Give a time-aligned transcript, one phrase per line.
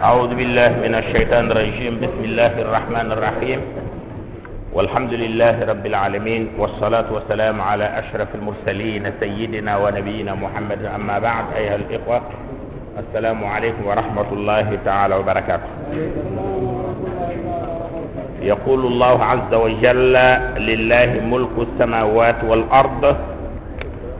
[0.00, 2.00] أعوذ بالله من الشيطان الرجيم.
[2.00, 3.60] بسم الله الرحمن الرحيم.
[4.72, 10.84] والحمد لله رب العالمين والصلاة والسلام على أشرف المرسلين سيدنا ونبينا محمد.
[10.96, 12.20] أما بعد أيها الإخوة
[12.98, 15.70] السلام عليكم ورحمة الله تعالى وبركاته.
[18.42, 20.16] يقول الله عز وجل
[20.64, 23.16] لله ملك السماوات والأرض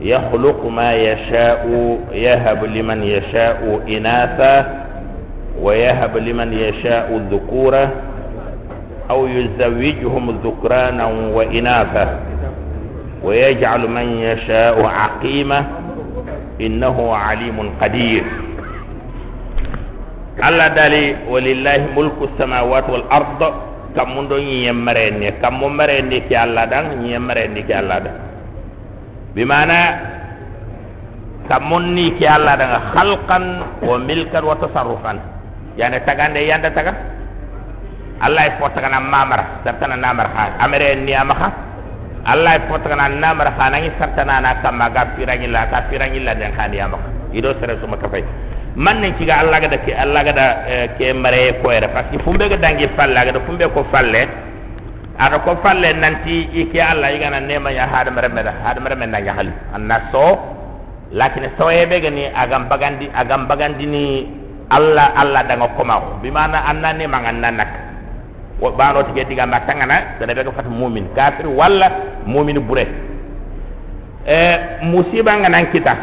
[0.01, 1.61] يخلق ما يشاء
[2.13, 4.80] يهب لمن يشاء إناثا
[5.59, 7.91] ويهب لمن يشاء الذكورة
[9.09, 11.05] أو يزوجهم ذكرانا
[11.35, 12.05] وإناثا
[13.23, 15.59] ويجعل من يشاء عقيمة
[16.61, 18.23] إنه عليم قدير.
[20.47, 23.41] الله دالي ولله ملك السماوات والأرض.
[23.91, 28.15] كم من دون يمرني كم من مرني كي الله دان يمرني كي الله دان.
[29.35, 29.81] بمعنى
[31.49, 33.39] كم مني كي الله دان خلقا
[33.83, 35.13] وملكا وتصرفا.
[35.77, 36.97] yanda tagande yanda taga kan?
[38.21, 41.49] allah fo tagana mamara sartana namara ha amere ni amaha
[42.25, 46.33] allah fo tagana namara ha nangi sartana na kamma ga pirangi la ka pirangi la
[46.37, 48.23] den khani amaka ido sere suma kafay
[48.75, 50.45] man ne ci allah ga eh, ke allah ga da
[50.97, 54.21] ke mare ko era parce que fumbe ga dangi falla ga da fumbe ko falle
[55.17, 59.49] ada ko falle nanti iki allah igana nema ya hadam remeda hadam remeda nga hal
[59.73, 60.37] anna so
[61.11, 64.05] lakine so ebe ni agam bagandi agam bagandi ni
[64.71, 67.69] ni Allah Allah da ngoko ma bi mana anna ne mangan nanak
[68.59, 71.11] wo bano tige diga matangana da be ko fat mu'min.
[71.15, 72.85] Kafir wala mu'min bure
[74.25, 75.93] eh musiba nganan kita.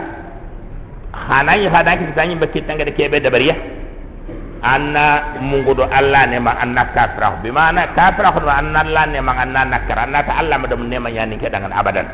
[1.15, 3.55] Xana yi hada ki tanyi bakki tanga de kebe dabariya
[4.63, 9.33] anna mungudo alla ne ma anna kafra bi mana kafra ko anna alla ne ma
[9.39, 12.07] anna nakara anna ta alla madam ne ma yani ke dangan abadan.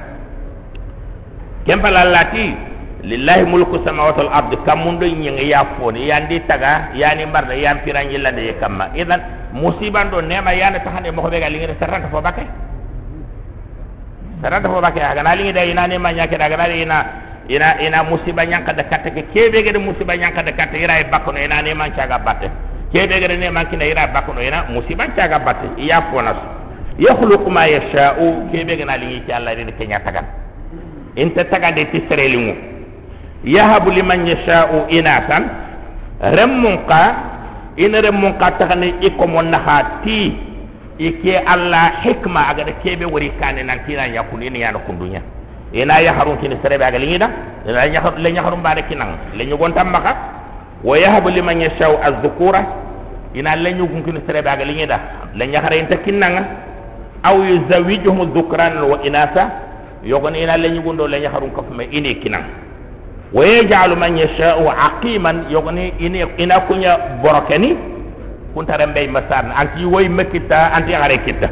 [1.64, 2.73] Kempal allati
[3.05, 4.52] lillahi mulku samawati wal ard.
[4.64, 8.91] Kam mundo nyeng ya foni yandi taga yani marda yam piran yilla de kamma.
[8.97, 9.20] Idan
[9.52, 12.47] musiban do ne ma yana ta hande mo be ga lingi saranta fo bakay
[14.42, 16.98] saranta fo bakay aga na lingi de ina ne ma nyake daga na ina
[17.48, 21.04] ina ina musiba nyanka da katte ke kebe gede musiba nyanka da katte ira e
[21.12, 22.50] bakko ina ne man caga batte.
[22.93, 25.69] Kebe gede ne man kina ira bakko ina musiba caga batte.
[25.76, 26.37] Iya fonas
[26.98, 30.25] yakhluqu ma yasha'u kebe gena lingi ci Allah ni kenya tagan
[31.16, 32.74] inta taga de tisere limu
[33.44, 35.44] yahabu liman yasha'u inasan
[36.32, 37.03] remmun ka
[37.77, 40.32] ina remmun ka tagane iko mon nahati
[40.99, 45.21] ike Allah hikma aga de kebe wori kane nan tina yakuni ni yana kundunya.
[45.75, 47.28] Ina ya harun kini serebe aga lingi da
[47.69, 49.34] ina ya harun le harun bare kinang.
[49.37, 50.16] Le nyugon tamaka
[50.84, 52.62] wa yahabu liman yashau az-zukura.
[53.34, 55.00] Ina le nyugon kini serebe aga lingi da
[55.34, 56.43] le nyahare inta kinanga.
[57.25, 59.50] Aw yuzawijuhum dhukran wa inasa.
[60.05, 62.63] Yogon ina le nyugon do le harun ko me ini kinang.
[63.34, 65.50] Wa yaj'alu man yashau aqiman.
[65.50, 67.75] Yogon ini ina kunya borokeni
[68.55, 71.50] kuntare mbey masan anti woy makita anti are kita.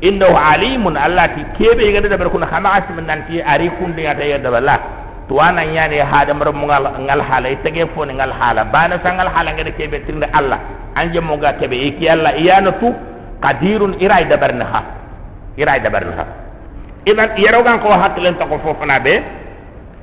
[0.00, 0.96] Innahu alimun.
[0.96, 4.76] Allah ti kebe ga da barkuna khama asim nanti ari kunde ya ta yadda balla
[5.28, 8.64] to anan ya ne hada mar mu ngal hala itage fo ngal hala.
[8.72, 10.58] Bana sangal hala ga kebe tinde allah.
[10.96, 12.32] Anje mo ga kebe iki allah.
[12.40, 12.88] Iyana tu
[13.44, 14.80] qadirun irai da barna ha
[15.60, 16.24] irai da barna ha
[17.04, 19.20] idan yaro gan ko haklen ta ko fofana be.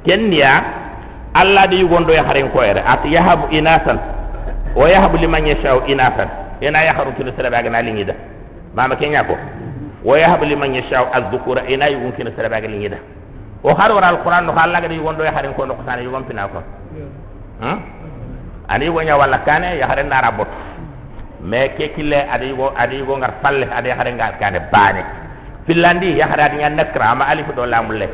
[0.05, 0.80] Kenya
[1.31, 3.95] Allah di gondo ya harin koyere at yahabu inasan
[4.75, 6.27] wa yahabu liman yashau inasan
[6.59, 8.15] ina ya haru kin sala bagana lingida
[8.75, 9.35] mama kenya ko.
[10.03, 12.97] Wa yahabu liman yashau az-dhukura ina yu kin sala bagana lingida.
[13.63, 16.49] O har wara al-quran no Allah di gondo ya harin ko no kana yu gompina
[16.51, 16.59] ko
[17.61, 17.77] hmm?
[18.67, 20.47] Ani wo nya wala kane ya harin na rabot
[21.41, 25.01] me ke kille adi go adi ngar palle adi harin ga kane bani.
[25.63, 27.15] Filandi ya haradi nya nakra.
[27.15, 28.09] Ma alif do lamulle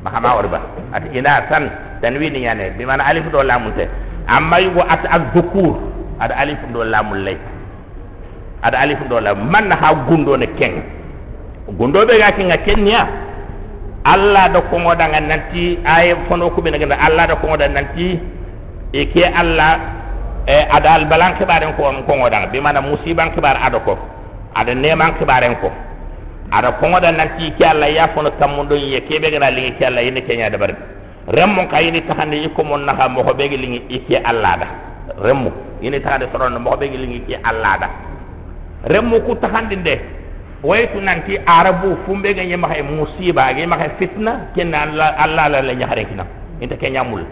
[0.00, 0.60] mahama orba.
[0.94, 2.40] Ati inasan dan wi ni.
[2.46, 3.88] Ñane bi mana alif do lamunte
[4.26, 5.76] amma yu go at ak dukur
[6.20, 7.36] ada alif do lamul lay
[8.62, 10.82] ada alif do lam man ha gundo ne keng.
[11.78, 13.06] Gundo be ga ki nga ken ya.
[14.04, 18.18] Da ko da nanti ay fono ko be nga alla da ko da nanti
[18.92, 19.78] e ke alla
[20.46, 23.94] e eh, adal balan kibare ko on ko ngoda bi mana musiban kibar adoko
[24.54, 25.70] ada neman kibare ko
[26.50, 29.84] ada ko ngoda nanti ke Allah ya fono tamundo ye ke be gara li ke
[29.86, 30.80] alla yinde ke da barbe
[31.30, 34.66] remmo kayini tahande ko mon na ha mo ko be ga lingi ke alla da
[35.22, 35.50] remmo
[35.82, 37.88] yini tahande soron mo ko be ga lingi ke alla da
[38.90, 40.20] remmu ku tahandinde
[40.62, 45.48] waytu nanti arabu fumbe ga yema hay musiba ga yema hay fitna kenna alla alla
[45.48, 46.24] la la nyahare kina.
[46.60, 47.24] Inta ke nyamul.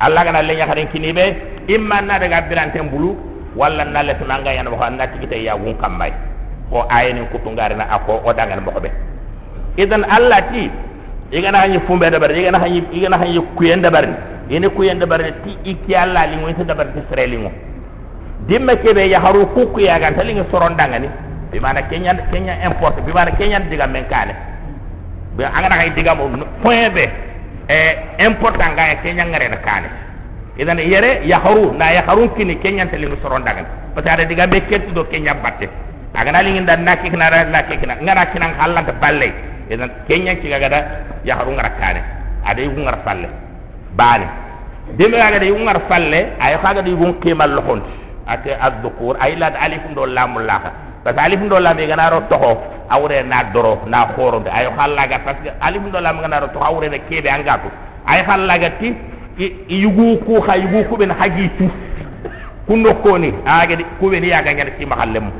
[0.00, 1.24] Alla ga na la nyahare kini be
[1.68, 3.14] imma na daga birante bulu
[3.56, 6.12] walla na le tunanga yana ko annati kite ya gun kambay
[6.70, 8.90] ko ayeni kutungare na ako o dangan mo be.
[9.78, 10.70] Idan alla ti
[11.30, 14.06] igana hanyi fumbe da bar igana hanyi igana hanyi kuyen da bar
[14.48, 17.38] ini ku yende bare ti ikki alla li mo ita dabar ti sere li
[18.46, 21.08] dimma kebe ya haru ku ku ya tali ngi soron danga ni.
[21.50, 24.34] Bi mana kenya kenya import bi mana kenya diga men kane.
[25.36, 26.30] Bi anga na diga mo
[26.62, 27.10] point be
[27.68, 27.78] e
[28.22, 29.88] important ga kenya ngare na kane.
[30.58, 34.24] Idan yere ya haru na ya haru kini kenya tali ngi soron danga que ada
[34.24, 35.66] diga be ketti do kenya batte
[36.14, 39.32] aga na li ngi dan nakik na ra nakik na ngara kinan halanta balle
[39.70, 40.78] idan kenya ci ga da
[41.24, 42.00] ya haru ngara kane
[42.44, 43.28] ada yu ngara falle
[43.96, 44.26] bani
[44.98, 47.90] deme ga da yu ngara falle ay khaga da yu qimal lohonti
[48.26, 50.46] ate addukur ay lad alif ndo lamul
[51.06, 52.58] parce que alif ndo lam ga na ro toho
[52.90, 56.40] awre na doro na khoro de ay khalla ga que alif ndo lam ga na
[56.40, 57.68] ro toho awre de kebe angatu
[58.06, 58.92] ay khalla ga ti
[59.68, 61.70] yugu ku kha yugu ku ben haji tu
[62.66, 65.30] kunno koni aga di ku ben ya ga nyar ci mahallem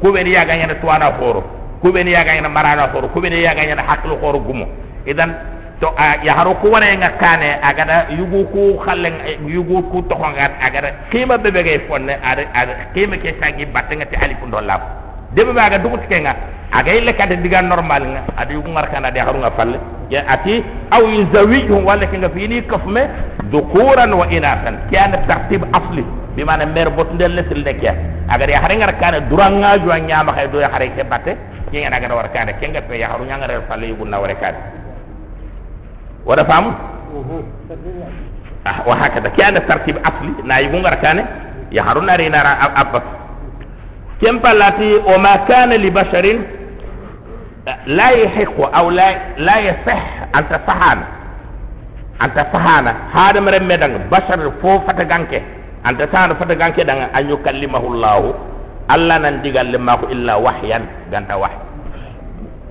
[0.00, 1.42] ku ben ya ga nyar tuana khoro
[1.86, 4.66] ku ben ya ga nyar marana khoro ku ben ya ga nyar haklu khoro gumo
[5.06, 5.30] idan
[5.78, 5.86] to
[6.26, 9.14] ya haro nga kane agada yugu ku khalen
[9.46, 14.10] yugu ku to nga agada kima bebe gay fonne ada ada kima ke sagi batenga
[14.10, 14.82] ti ali kundo lab
[15.30, 16.34] debe ba aga dugut kenga
[16.74, 19.78] aga ile kade diga normal nga ada yugu ngar kana de nga falle.
[20.10, 23.06] Ya ati aw yuzawijhum wala kenga fini kafme
[23.54, 26.02] dukuran wa inasan kana tartib asli
[26.34, 27.94] bimana mer bot ndel lesil nekya
[28.26, 32.28] aga ngar kana duranga jo nyama kay do hare ke batte yen yana gada war
[32.32, 34.58] kanda kenga pe ya haru nyanga re palle yubun na ware kada
[36.24, 36.70] wada famu
[38.64, 41.22] ah wa hakada kana tartib asli na yubun gar kane
[41.70, 42.40] ya haru na re na
[42.82, 43.00] abba
[44.20, 46.40] kem palati o ma kana li basharin
[47.86, 50.02] لا يحق أو لا لا يصح
[50.38, 50.98] ان تفهم
[52.20, 55.36] an ta fahana hada mere medang bashar fo fata ganke
[55.84, 58.32] an ta tan fata ganke dan an yukallimahu allah
[58.91, 60.79] الله الله نان ديغال لما الا وحيا
[61.13, 61.57] غانتا وحي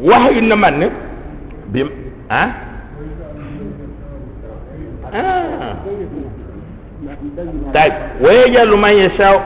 [0.02, 0.90] وحي نمان
[1.72, 1.88] بم
[2.30, 2.42] ها
[5.14, 5.74] أه؟
[7.74, 9.36] طيب ويجعل من يشاء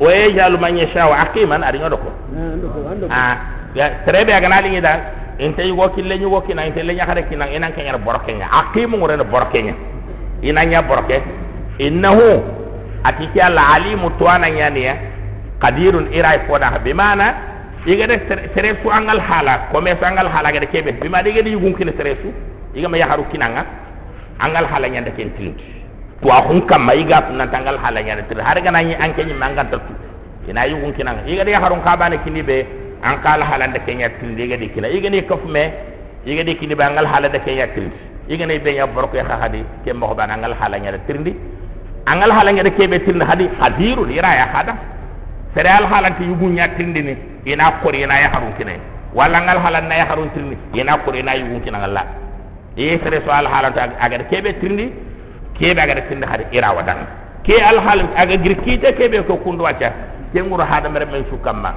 [0.00, 2.10] ويجعل من يشاء عقيما ادي ندوكو
[3.10, 3.36] اه
[3.76, 4.92] يا تريبي اغنا لي دا
[5.40, 8.46] انت يغو كي لي يغو كي نا انت لي نخare كي نا انا كان بوركينيا
[8.46, 9.74] عقيم ngore بوركينيا
[10.44, 11.22] ina nya borke
[11.78, 12.42] innahu
[13.04, 14.94] atiki alla alimu tuana nyaniya
[15.61, 17.27] qadirun irai foda bimana
[17.85, 18.15] iga de
[18.55, 19.69] sere su angal hala.
[19.71, 22.29] Kome su angal hala ga de kebe bima de ga de yugun kile sere su
[22.75, 23.65] iga ma yaharu kinanga.
[24.39, 25.63] Angal hala nyanda ken tilindi
[26.21, 29.33] to ahun kam mai ga nan tangal hala nyanda til har ga nani an kenyi
[29.33, 29.93] mangan ta tu.
[30.49, 32.65] Ina yi gun kinan iga de harun ka kini be
[33.03, 35.63] an kala hala da kenya tilindi ga de kina iga ne me
[36.25, 37.95] iga de kini be angal hala da kenya tilindi
[38.27, 41.31] iga ne be ya borko ya hadi ke mo bana angal hala nyanda tilindi
[42.05, 44.73] angal hala nyanda ke be tilindi hadi hadiru ira ya hada
[45.55, 47.13] sere al hala ti yugun ya tilindi ni
[47.45, 48.79] ina kori ina ya harun kinai
[49.13, 52.05] wala angal hala na ya harun tilindi ina kori ina yugun kinan Allah
[52.75, 54.91] ye sere so al halanta agar kebe tindi
[55.57, 56.97] kebe agar tindi hade ira wadan.
[57.43, 59.89] Ke al hal aga girkite kebe ko kundu wacha
[60.33, 61.73] ke nguro hada mere men sukamma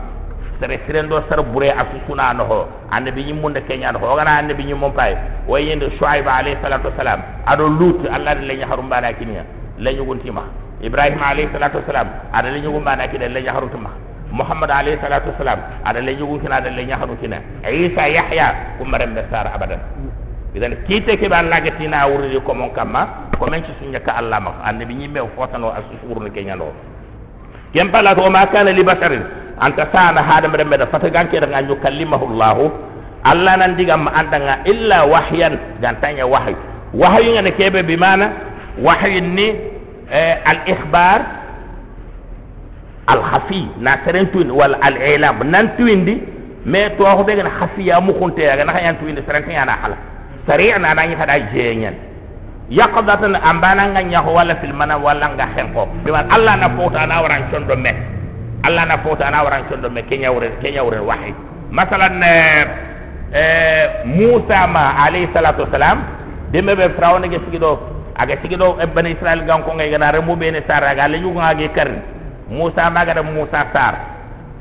[0.61, 2.59] sere sere ndo sar bure asu suna no ho
[2.91, 5.15] annabi nyim munde kenya no ho gana annabi nyim mon pay
[5.49, 9.43] way yende shuaib alayhi salatu wassalam ado lut allah de lenya harum bana kinya
[9.79, 10.45] lenyu guntima
[10.83, 13.71] ibrahim alayhi salatu wassalam ada lenyu gumbana kida lenya harum
[14.33, 17.39] muhammad alayhi salatu wassalam ada lenyu gunkina ada lenya harum kina
[17.69, 19.79] isa yahya kumaram besar abadan.
[20.53, 24.21] Idan kite ke ban lage tina wuri ko mon kama ko men ci sunya ka
[24.21, 26.73] allah ma annabi ñi mew fotano asusuru ne kenya no.
[27.73, 29.25] Kem pala to ma kana li basharin
[29.57, 32.69] anta sana hadam rembe da fata ganke da nganyu kallimahu allah
[33.25, 35.57] allah nan digam andanga illa wahyan.
[35.81, 36.57] Gantanya wahyu.
[36.93, 38.29] Wahyu ngane kebe bi mana
[38.77, 39.72] wahyu ni
[40.13, 41.21] al ikhbar
[43.09, 46.21] al khafi na terentun wal al ilam nan tuindi
[46.65, 49.97] me to ho be gana khafiya mu kunte ya gana yan tuindi serentun yana hala
[50.47, 51.95] sari'a na nan yata da jenyen
[52.71, 57.21] yaqdatan ambana nga nyaho wala fil mana wala nga henko biman allah na fota na
[57.25, 57.93] waran condo me
[58.63, 61.33] allah na fota na waran condo me kenya wure kenya wure wahi
[61.73, 64.05] masalan eh
[68.17, 71.19] aga sigido e bani israel gan ko ngay gana remu be ne sar aga le
[71.19, 71.89] yugo age kar
[72.49, 73.95] musa ma ga musa sar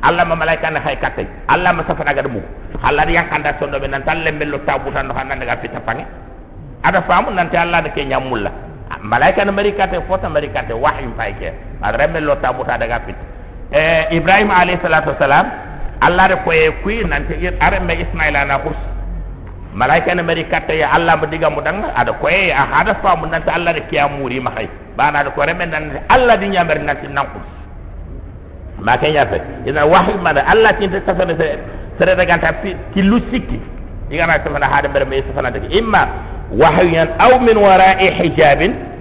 [0.02, 2.40] allah ma malaika na hay katte allah ma safa ga mu
[2.82, 6.06] halar yang kanda sondo be nan talle mello tabutan no hanan daga fita pange
[6.84, 8.52] ada famu nan ta allah de ke nyamulla
[9.04, 11.50] malaika na mari kate fota mari kate wahyi fay ke
[11.84, 13.16] adre mello tabuta daga fit
[13.72, 15.46] eh ibrahim alayhi salatu wassalam
[16.02, 17.36] allah de koye kuy nan te
[17.88, 18.91] me ismaila na hus
[19.74, 23.26] malaika na mari kate ya allah mo diga mu danga ada koye a hada famu
[23.28, 26.48] nan ta allah de ke amuri ma hay bana de ko remen nan allah di
[26.50, 27.48] nyamer nan tin nan hus
[28.82, 29.38] ma kenya fe
[29.70, 30.42] ina wahyi mana?
[30.48, 31.38] Allah tin ta safana
[31.98, 32.50] sere daga ta
[32.94, 33.60] ki lu sikki
[34.10, 36.04] igana ta fana hada ber me daga imma
[36.52, 38.92] wahyan aw min wara'i hijabin.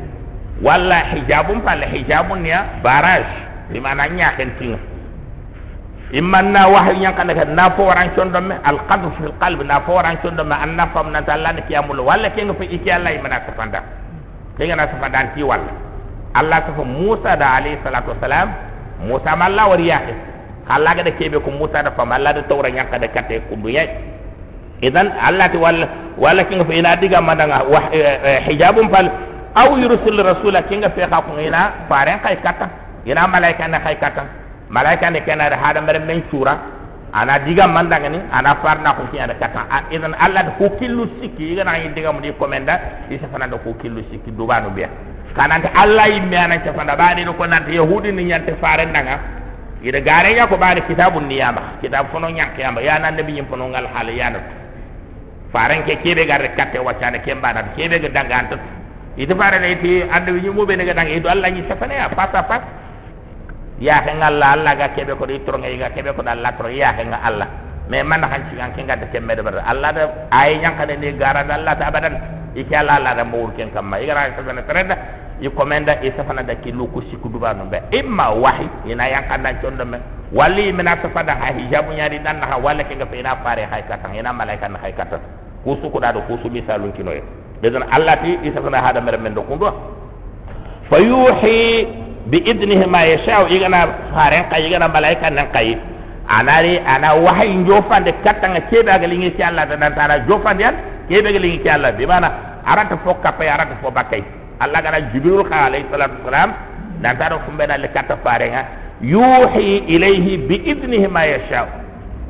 [0.63, 3.33] Walla hijabum palle hijabun ya barrage
[3.73, 4.53] di mana ñaken
[6.11, 9.93] tinga imman na wahyu ñankande ka na fo waran condomme alqadr fi lqalbe na fo
[9.95, 13.41] waran condomme an na fam nanta allah ne kiyamul walla kenga fa iki allah imana
[13.47, 13.83] safanda
[14.59, 15.73] kenga na safanda an ti walla
[16.35, 18.49] allah safa musa da alayhi salatu wassalam
[19.07, 20.15] musa ma allah wari yake
[20.69, 23.89] allah ga da kebe ko musa da fam allah da tawra ñankande katte kundu yai
[24.83, 25.87] idan allah ti walla
[26.19, 27.87] walla kenga fa ina diga madanga wah
[28.51, 29.07] hijabum pal
[29.55, 32.67] aw yursil rasula kinga fe ka ko ina faren kay kata
[33.07, 34.40] ina malaika na kay kata
[34.71, 36.55] malaika ne kana da hada mere men sura
[37.13, 41.65] ana diga mandanga ni ana farna ko kiyada kata idan allah ko killu sikki iga
[41.67, 44.89] na diga mu di komenda isa fana da ko killu sikki dubanu biya
[45.35, 49.19] kanante allah yimme ana ta fana baade ko nante yahudi ni nyante faren daga
[49.83, 53.67] ida gare ya ko baade kitabun niyama kitab fono nyakke yamba ya nan nabi nyimpono
[53.75, 54.31] ngal hal ya
[55.53, 58.57] faren ke kebe garre katte waccane kembana kebe ga danga anta
[59.19, 62.07] itu fare ne ti ande wi mu be ne gadang itu Allah ni safane ya
[62.15, 62.63] pas pas
[63.81, 66.69] ya ke Allah, la ga kebe ko itro nga ya, ga kebe ko dalla ko
[66.69, 67.21] ya ke nga
[67.91, 70.95] me man han ci an ke nga te me bar alla da ay nyanka de
[70.97, 72.15] ni gara dalla ta badan
[72.55, 74.95] i ke alla la de mur ken kam mai gara ka gana tredda
[75.43, 77.81] i komenda i sa fana da ki luku siku duba no be.
[77.91, 79.99] Imma wahi ina yang ka na chondo me
[80.31, 83.67] wali mena sa ha hijabu nyari dan na ha wala ke nga pe ina pare
[83.67, 85.23] ha ka ina malaika na ha ka tang
[85.65, 87.23] ku su ku da do ku su misalu ki no ye
[87.91, 89.67] alla ti i safana ha da mer men do kundo
[90.89, 95.79] fayuhi bi idnihi ma yashau igana faren kay igana malaika nan kay
[96.29, 100.75] anari ana wahai njofan de katanga keba galingi ci Allah da nan tara njofan yan
[101.09, 101.93] keba ci Allah.
[101.97, 104.23] Bi mana arata fo kapay arata fo bakay
[104.61, 106.51] Allah gara jibril khalay salatu salam
[107.01, 108.63] nan tara ko mbena le katta faren ha
[109.01, 111.67] yuhi ilayhi bi idnihi ma yashau.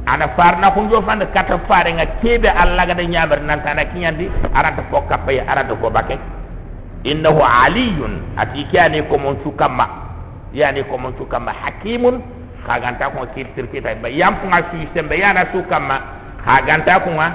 [0.06, 2.06] Ana farna ko njofan katta faren ha
[2.62, 6.18] Allah gada nyamar nan tara kinyandi arata fo kapay arata fo bakay
[7.04, 8.36] innahu aliyun.
[8.36, 9.86] Ati kyani ko mon sukama.
[10.52, 11.52] Yani ko mon sukama.
[11.52, 12.20] Hakimun.
[12.66, 13.96] Kaganta ko kirtir kita.
[14.00, 17.28] Ba yam ko ngasu sembe yana sukama kaganta ko nga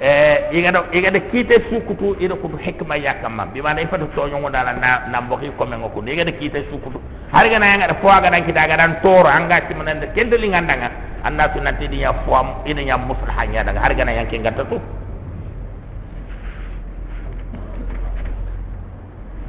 [0.00, 4.28] eh iga do iga de kite sukutu ida ko hikma yakama bi mana ifatu to
[4.28, 7.00] nyongo dala na na mboki ko men ko iga de kite sukutu
[7.32, 10.00] har ga na nga da fo ga dan kita ga dan toro anga ti manan
[10.00, 10.88] de kende lingandanga
[11.24, 14.80] anna tu nanti dia fuam ini yang muslahnya dengan harga yang king kata tu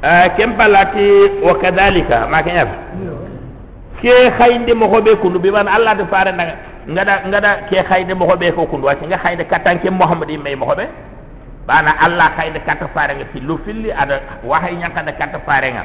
[0.02, 2.26] eh kempalati wa kadhalika.
[2.26, 2.66] Makanya
[4.02, 6.44] ke khayndi mo hobe kunu bi man allah de fare nga
[6.90, 10.66] ngada ngada ke khayndi mo hobe ko kunu wati nga khayndi katanke muhammad may mo
[10.66, 10.90] hobe
[11.70, 13.94] bana allah khayndi kata fare nga filu filli.
[13.94, 15.84] Ada wahay nyaka de kata fare nga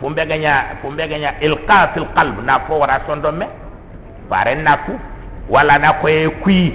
[0.00, 2.40] fumbe ganya fumbe ganya ilqa fil qalb.
[2.48, 3.44] Na fo wara sondo me
[4.32, 4.96] fare na fu
[5.52, 6.72] wala na ko e kui.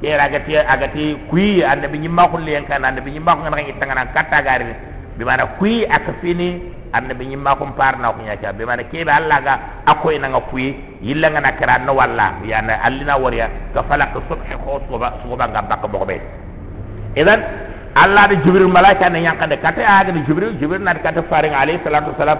[0.00, 1.60] Ke ragati agati kui.
[1.60, 5.24] Ande bi nyimma ko len kan ande bi nyimma ko ngi tangana katta gari bi
[5.24, 6.60] mana kui ak fini
[6.92, 9.54] ande bi nyimma ko par na ko nyaka bi mana ke be alla ga
[9.86, 14.54] akoy na kui yilla nga nakara no walla ya na allina wariya ka falak subhi
[14.64, 16.20] ko suba suba nga bakko bo be
[17.16, 17.40] idan
[17.94, 21.80] allah de jibril malaika ne yankande katta aga de jibril jibril na katta faring alayhi
[21.84, 22.38] salatu wassalam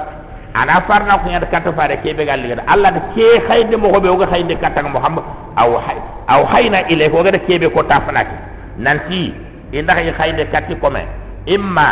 [0.55, 3.89] ana farna ko nyada katta fare ke be galli gada allah de ke khayde mo
[3.93, 5.25] hobe o ga khayde katta muhammad
[5.57, 5.99] aw hay
[6.29, 8.37] aw hayna ile ko ga de kebe ko tafanaki
[8.79, 9.33] nanti
[9.73, 11.05] inda hay khayde katti ko me
[11.47, 11.89] imma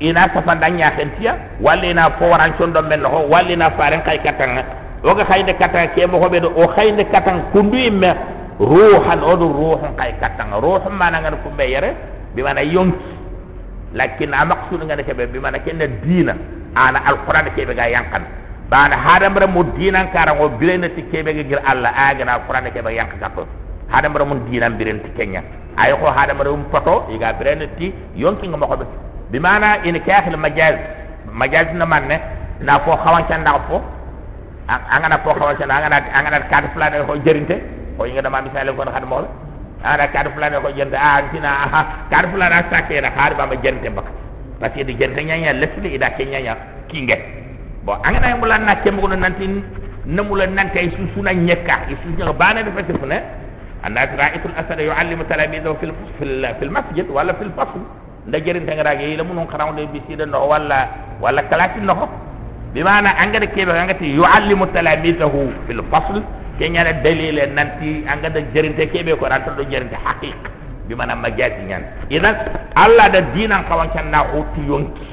[0.00, 4.18] ina safa danya khentiya walla ina fo waran condo men ho walla ina faren kay
[4.22, 4.46] katta
[5.02, 8.10] o ga khayde katta ke mo hobe do o khayde katta kundu imme
[8.58, 11.90] ruhan o do ruhan kay katta ruhan mana ngal ko be yere
[12.34, 12.42] bi
[12.74, 13.18] yonki
[13.94, 16.34] lakin a maqsud ngane kebe bi mana kenna dina.
[16.76, 18.22] Ana alquran kebe ga yankan
[18.68, 22.68] bana hadam ra mo dinan kara ngo bilena ti kebe ga gir alla agana alquran
[22.70, 23.46] kebe yank gakko
[23.88, 25.42] hadam ra mo dinan biren ti kenya.
[25.76, 28.76] Ay ko hadam ra um foto iga bilena ti yonki ngo ko
[29.30, 30.76] bi mana in kakhil majaz
[31.32, 32.16] majaz na manne
[32.60, 33.76] na fo xawan ca ndax fo
[34.68, 37.56] angana fo xawan ca angana angana carte flane ko jerinte
[37.96, 39.18] ko inga dama misale ko xad mo
[39.84, 41.80] ada carte flane ko jente ah sina aha.
[42.10, 44.06] Carte flane sakere har ba ma jente bak
[44.60, 46.54] parce que di jente nyanya lesli ida kenya nya
[46.88, 47.16] kinge.
[47.84, 49.46] Bo angana mulan na kembo no nanti
[50.06, 51.86] namula nante su suna nyeka.
[52.02, 53.22] Su nya bana de fete fune
[53.84, 57.78] anna ra'itul asad yu'allimu talamidahu fil fil fil masjid wala fil fasl
[58.28, 60.78] nda jerinte ngara ge la munon xaraw de bi sida no wala
[61.20, 61.94] wala kalati no
[62.74, 66.20] bi mana angada kebe angati yu'allimu talamidahu fil fasl
[66.60, 70.36] kenya da dalile nanti angada jerinte kebe ko ranto do jerinte haqiq
[70.88, 71.82] bi mana majati nyan
[72.12, 72.36] idan
[72.76, 75.08] alla da dinan kawancan na uti yonki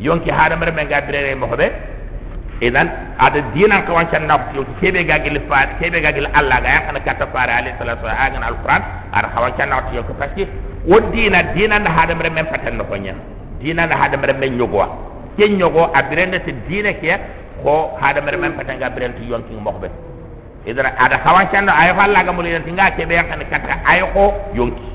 [0.00, 1.68] yonki hada mare men gadrere mo hobe
[2.64, 2.88] idan
[3.20, 7.26] ada dinan kawancan na uti yonki kebe gagil fa kebe gagil alla ga yakana kata
[7.28, 8.82] fara ali sallallahu alaihi wasallam alquran
[9.12, 10.44] ada kawancan na uti yonki parce
[10.86, 13.14] que wodina dinan hada mare men fatan no konya.
[13.60, 14.88] Dinan hada mare men nyogwa
[15.36, 17.18] ken nyogo abirende te dina ke
[17.62, 19.90] ko hada mere men patanga abirende yonki mokbe.
[20.66, 24.34] Idara ada kawan chando ay falla ga mulina tinga ke be yakane kata ay ko
[24.54, 24.90] yonki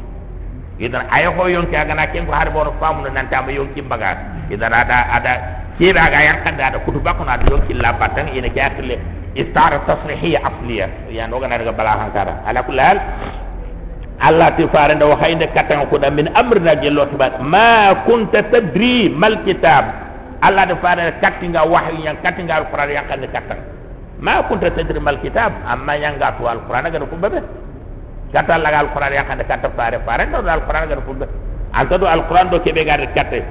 [0.79, 3.81] idara ay ko yonki aga na ken ko har bono famu nan ta ba yonki
[3.81, 4.17] baga
[4.51, 5.33] idara ada ada
[5.79, 8.99] ke ba ga yakande ada kutu bakko na yonki la batang ina ke akle
[9.35, 10.87] istara tasrihiyya asliya.
[11.09, 12.97] Ya no ga na daga bala hankara ala kulal
[14.21, 19.09] Allah ti fare ndo hayde katan ko da min amrina gello tibat ma kunta tadri
[19.09, 19.85] mal kitab.
[20.45, 23.57] Allah de fare katinga wahyu yang katinga alquran yang kan katan
[24.21, 25.49] ma kunta tadri mal kitab?
[25.65, 27.41] Amma yang ga to alquran ga ko bebe
[28.29, 31.27] kata la alquran yang kan katan fare fare ndo alquran ga ko bebe
[31.73, 33.41] anta do alquran do kebe ga katte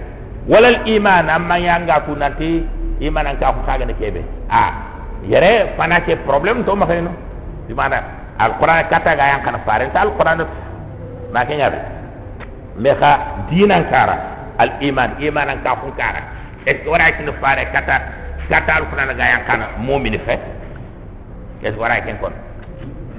[0.47, 2.62] walal iman amma yang ga to nanti
[3.03, 4.71] iman an ka ko kaga ne kebe ah
[5.27, 6.79] yere panake problem to
[7.67, 10.40] di mana alquran kata ga yang kana fare ta alquran
[11.32, 11.78] ma kenya be
[12.80, 13.12] me kha
[13.52, 14.16] dinan kara
[14.56, 16.20] al iman iman an ka fun kara
[16.64, 17.97] est ce wara kin fare kata
[18.49, 20.35] kata alquran ga yang kana mu'min fe
[21.62, 22.32] ce wara kin kon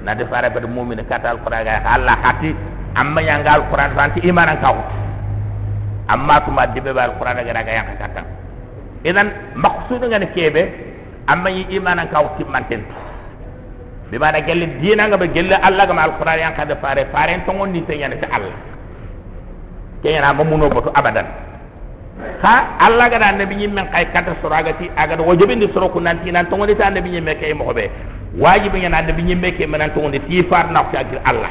[0.04, 2.50] na de fare be mu'min kata alquran ga allah hati
[2.98, 4.86] amma yang alquran fanti iman an ka fun
[6.10, 8.22] amma tuma dibe ba alquran ga ga yang kata.
[9.02, 10.62] Idan maqsudu ngane kebe
[11.26, 12.82] amma yi iman an ka fun manten
[14.12, 17.52] bi mana gelle dina nga be gelle Allah ga alquran yang kada fare fare to
[17.56, 18.52] ngoni te nyane te Allah.
[20.04, 21.24] Ke yana ma muno boto abadan.
[22.44, 22.76] Ha?
[22.76, 26.28] Allah ga dan nabi nyimmen kay kata suragati aga do wajibi ni suro kunan ti
[26.30, 27.88] nan to ngoni ta nabi nyimme kay mo be
[28.36, 31.48] wajibi yana nabi nyimme ke menan to ngoni ti far na ko agir Allah.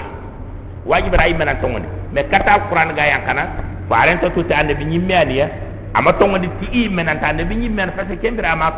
[0.85, 3.43] Wajibi ray menan to ngoni me kata alquran ga yang kana
[3.89, 5.49] fare to ta nabi nyimme aniya
[5.97, 8.69] ama to ngoni ti i menan ta nabi nyimme fa se kembira ma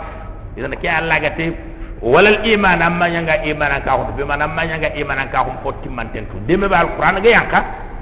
[0.56, 1.73] idan ke Allah ga te
[2.04, 5.88] wala iman amma nyanga iman ka ko be man amma nyanga iman ka ko fotti
[5.88, 6.36] manten tu.
[6.44, 7.60] Deme ba alquran ga yanka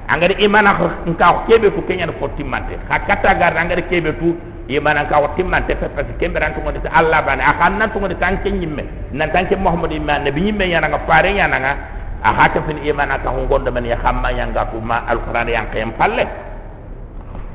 [0.10, 0.66] angari iman
[1.22, 4.34] ka ko kebe ko kenya no fotti manten ka kata gar angari kebe tu
[4.74, 8.02] iman ka ko timmante fe fe kembe ran to ngodi Allah bana akan nan to
[8.02, 11.58] ngodi tan ken nyimme nan tan ken muhammad iman nabi nyimme yana nga fare yana
[11.62, 11.72] nga
[12.26, 15.78] a hata fil iman ka ko gonda man ya xamma yanga ko ma alquran yanka
[15.78, 16.26] yam palle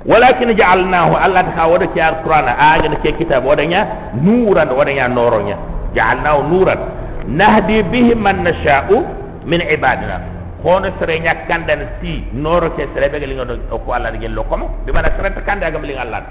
[0.07, 2.47] walakin ja'alnahu Allah ta wada ki alquran.
[2.47, 6.81] A ga ke kitab wadanya nuran wadanya noronya ja'alnahu nuran.
[7.27, 9.03] Nahdi bihi man nasha'u
[9.47, 10.23] min ibadina.
[10.63, 15.15] Kono serenya kandan si noro ke serebe gelingo do ko Allah gel lokom bi mana
[15.15, 16.23] serenta kandan gam ling Allah.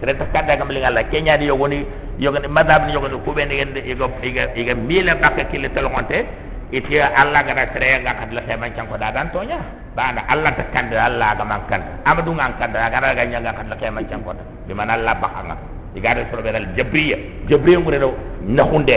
[0.00, 1.08] Serenta kandan gam ling Allah.
[1.08, 1.84] Kenya di yogoni
[2.20, 6.26] yogoni madab ni yogoni ko ben ngende yego iga iga mila bakka kile telonte
[6.72, 9.56] iti Allah gara serenya ga kadla se man chanko dadan tonya
[9.96, 13.88] bana Allah ta kandan Allah gam kan amadu ngan kandan gara ga nyanga kadla ke
[13.88, 14.32] man chanko
[14.68, 17.16] bi mana Allah bakka igade soro beral jabriya.
[17.48, 18.10] Jabriya ngure do
[18.46, 18.96] nakhunde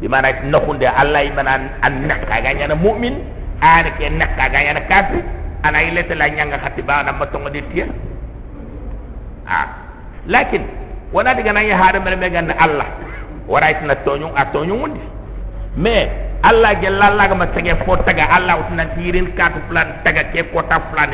[0.00, 3.14] di mana nakhunde allah yi mana an nakka ga nyana mu'min
[3.64, 5.24] ana ke nakka ga nyana kafir
[5.64, 7.86] ana ilete la nyanga khati ba na matongo di tiya
[9.48, 9.66] ah
[10.28, 10.62] lakin
[11.12, 12.88] wana diga na ya hada mel me ganna allah
[13.48, 15.00] wara itna tonyu a tonyu mundi
[15.80, 15.96] me
[16.44, 20.60] allah allah ga ma tege fo taga allah utna tirin katu plan taga ke ko
[20.60, 21.10] plan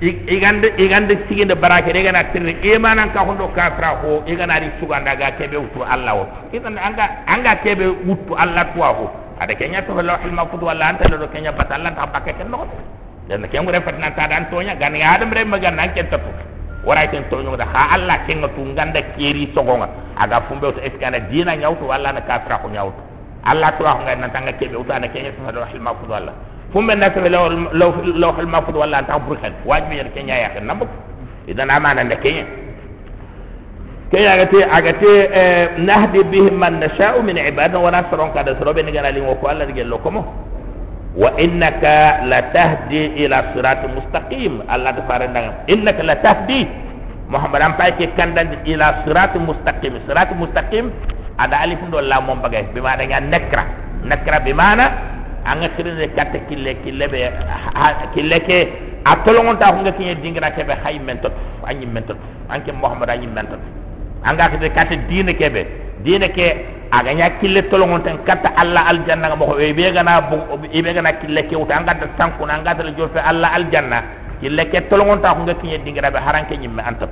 [0.00, 5.16] igande igande siginde barake de gana tirni imanan ka hondo kafra ko igana ri suganda
[5.18, 9.10] ga kebe wutu Allah wo idan anga anga kebe wutu Allah to ho
[9.42, 12.62] ada kenya to lawhul mahfuz wala anta do kenya bat Allah ta bakke ken no
[13.26, 16.30] dan ken ngure fatna ta dan tonya gan ya adam re magan nan ken tapu
[16.86, 21.18] wara ken to da ha Allah ken to nganda keri sogonga aga fumbe to eskana
[21.26, 23.02] dina nyawtu wala na kafra ko nyawtu
[23.42, 26.10] Allah to ho ngana tanga kebe wutu ana kenya to lawhul mahfuz
[26.68, 30.34] wala fumbe na ko law law law al mafud wala ta burhan wajibi yer kenya
[30.36, 30.86] ya kan nambu
[31.48, 32.44] idan amana da kenya
[34.12, 35.12] kenya agate agate
[35.80, 39.66] nahdi bihim man nasha'u min ibadina wa nasrun kada sorobe ni gana lingo ko Allah
[39.66, 40.24] dige lokomo
[41.16, 46.68] wa innaka la tahdi ila siratin mustaqim Allah ta fara ndanga innaka la tahdi
[47.32, 50.92] muhammad am pay ke kandan ila siratin mustaqim siratin mustaqim
[51.40, 53.64] ada alif ndo la mom bagay bima da nga nakra
[54.04, 55.07] nakra bimana
[55.52, 57.18] anga kirine katte kille kille be
[58.14, 58.56] kille ke
[59.04, 61.32] a tolongon ta ko ngati dingra ke be hay mentot
[61.68, 62.16] anyi mentot
[62.52, 63.60] anke muhammad anyi mentot
[64.24, 65.62] anga ke katte dine ke be
[66.04, 66.46] dine ke
[66.90, 70.20] aga nya kille tolongon tan katta alla al janna mo ko be gana
[70.60, 74.02] be gana kille ke uta anga da sanku na anga da jofe alla al janna
[74.40, 77.10] kille ke tolongon ta ko ngati dingra be haranke nyimme antap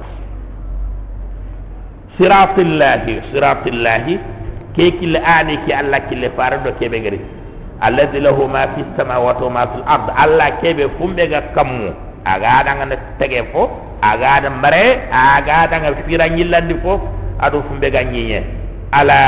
[2.18, 4.14] siratillahi siratillahi
[4.76, 7.20] ke kille ani ki alla kille farado ke be gari
[7.80, 11.92] alladhi lahu ma fi samawati wa ma fil ard alla kebe fumbe ga kammu
[12.24, 13.68] aga danga na tege fo
[14.02, 17.00] aga da mare aga danga fira nyillandi fo
[17.40, 18.40] adu fumbe ga nyiye
[18.92, 19.18] ala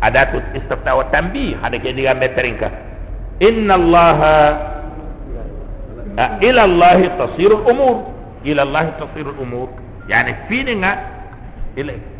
[0.00, 2.70] adatu istifta wa tambi hada ke diga meterinka
[3.42, 4.34] inna allaha
[6.42, 7.96] ila allahi tasiru al umur
[8.44, 9.68] ila allahi tasiru al umur
[10.08, 10.92] yani fini nga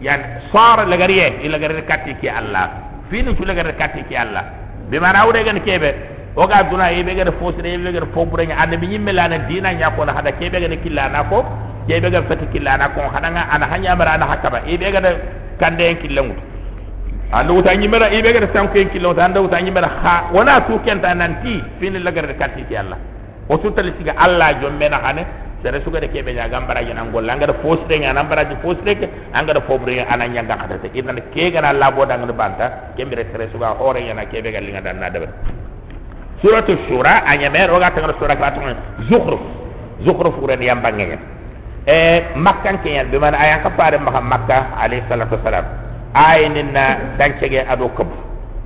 [0.02, 2.66] yani sara lagariye ila gari katti ki allah
[3.10, 4.44] fini tu lagari katti ki allah
[4.90, 5.90] bi mana awre gan kebe
[6.36, 9.12] o ga duna e be ga fosire e be ga fobure nya ande bi nyimme
[9.12, 11.44] na dina nya ko na hada kebe ga killa na ko
[11.88, 14.90] kebe ga fati killa na ko hada nga ana hanya mara ana hakaba e be
[14.92, 15.00] ga
[15.60, 16.34] kande en killangu
[17.32, 20.78] anda wuta nyimera e be ga sanko en killangu anda wuta nyimera ha wana tu
[20.84, 21.62] kenta nanti.
[21.80, 22.96] Fini lagari katti ki allah.
[23.48, 25.22] O sutali siga allah jomme na hane
[25.62, 28.54] sere suga de kebe nyaga mbara jina ngol anga da fosre nya na mbara ji
[28.62, 32.14] fosre ke anga da fobre ana nyanga kada te ina ke ga na labo da
[32.16, 32.66] ngada banta.
[32.96, 35.26] Kembere sere suga hore nya na kebe ga linga dan na de
[36.42, 38.76] suratu shura anya mer oga tanga sura ka tanga
[39.10, 39.40] zukhruf
[40.06, 41.18] zukhruf uren yam bangenga
[41.86, 45.66] e makkan ke yan be man aya ka pare makka makka alayhi salatu wassalam?
[46.14, 48.06] Ayinin na dancege ado kab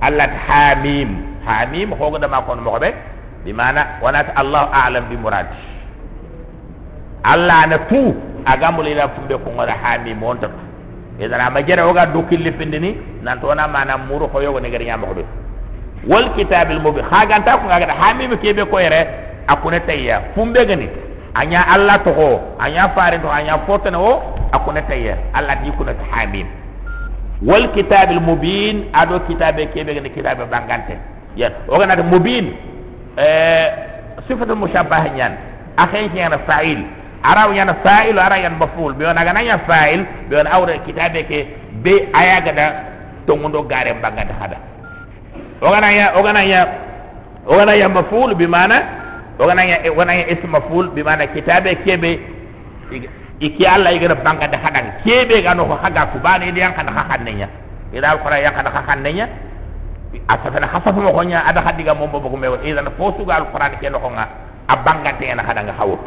[0.01, 1.33] allah hamim.
[1.43, 2.93] Hamim hogo da makon mo be
[3.43, 3.97] bi mana?
[3.99, 5.72] Wanat allah a'lam bi muradi
[7.23, 8.13] allah na tu
[8.45, 10.49] agamul ila fumbe ko ngara hami monta
[11.19, 14.85] idan ama jere oga dokil lipindini nan to na mana muru ko yogo ne gari
[14.85, 15.23] nyama ko be
[16.07, 17.03] wal kitabil mubin.
[17.07, 19.07] Khaganta ko ngaga hami be kebe ko yere
[19.47, 20.89] akune tayya fumbe gani
[21.35, 25.95] anya allah to ko anya fare to anya fotana o akune tayya allah di kuna
[26.11, 26.47] hamim
[27.41, 30.97] wal kitabil mubin ado kitabe kebe gani kitabe bangante
[31.35, 32.53] ya oga na mubin.
[33.17, 33.67] Eh
[34.27, 35.33] sifatul mushabbah nyan
[35.77, 36.85] akhen yana fa'il
[37.23, 38.93] araw yana fa'il ara yana maf'ul.
[38.93, 41.39] Be wona gananya fa'il be wona awre kitabe ke
[41.83, 42.65] be aya gada
[43.25, 44.57] to ngondo gare bangada hada
[45.63, 46.61] o gananya o gananya
[47.47, 48.77] o gananya maf'ul bi mana?
[49.39, 52.19] O gananya o gananya ism maf'ul bi mana kitabe kebe
[53.39, 57.47] iki alla igara bangada hada kebe gano ko haga ku bani diyan kan hakannenya
[57.95, 59.25] ida alquran yan kan hakannenya
[60.27, 63.97] asafana hasafu mo konya ada hadiga mo bobo me idan fosu ga alquran ke no
[64.13, 64.25] nga
[64.69, 65.99] abangante yana hada nga hawut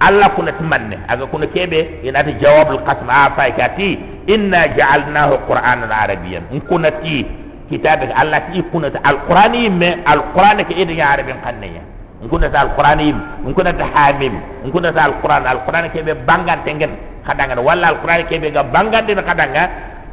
[0.00, 5.48] alla kuna timanne aga kuna kebe ina ta jawabul qasm a fa kati inna ja'alnahu
[5.48, 7.24] qur'anan arabiyyan in kuna ti
[7.70, 11.82] kitabe alla ti kuna ta alqurani me alqurani ke idan ya arabin kannaya
[12.22, 13.08] in kuna ta alqurani
[13.46, 16.92] in kuna ta hamim in kuna ta alquran alqurani kebe bangante ngen
[17.24, 19.62] kadanga walla alqurani kebe ga bangante na kadanga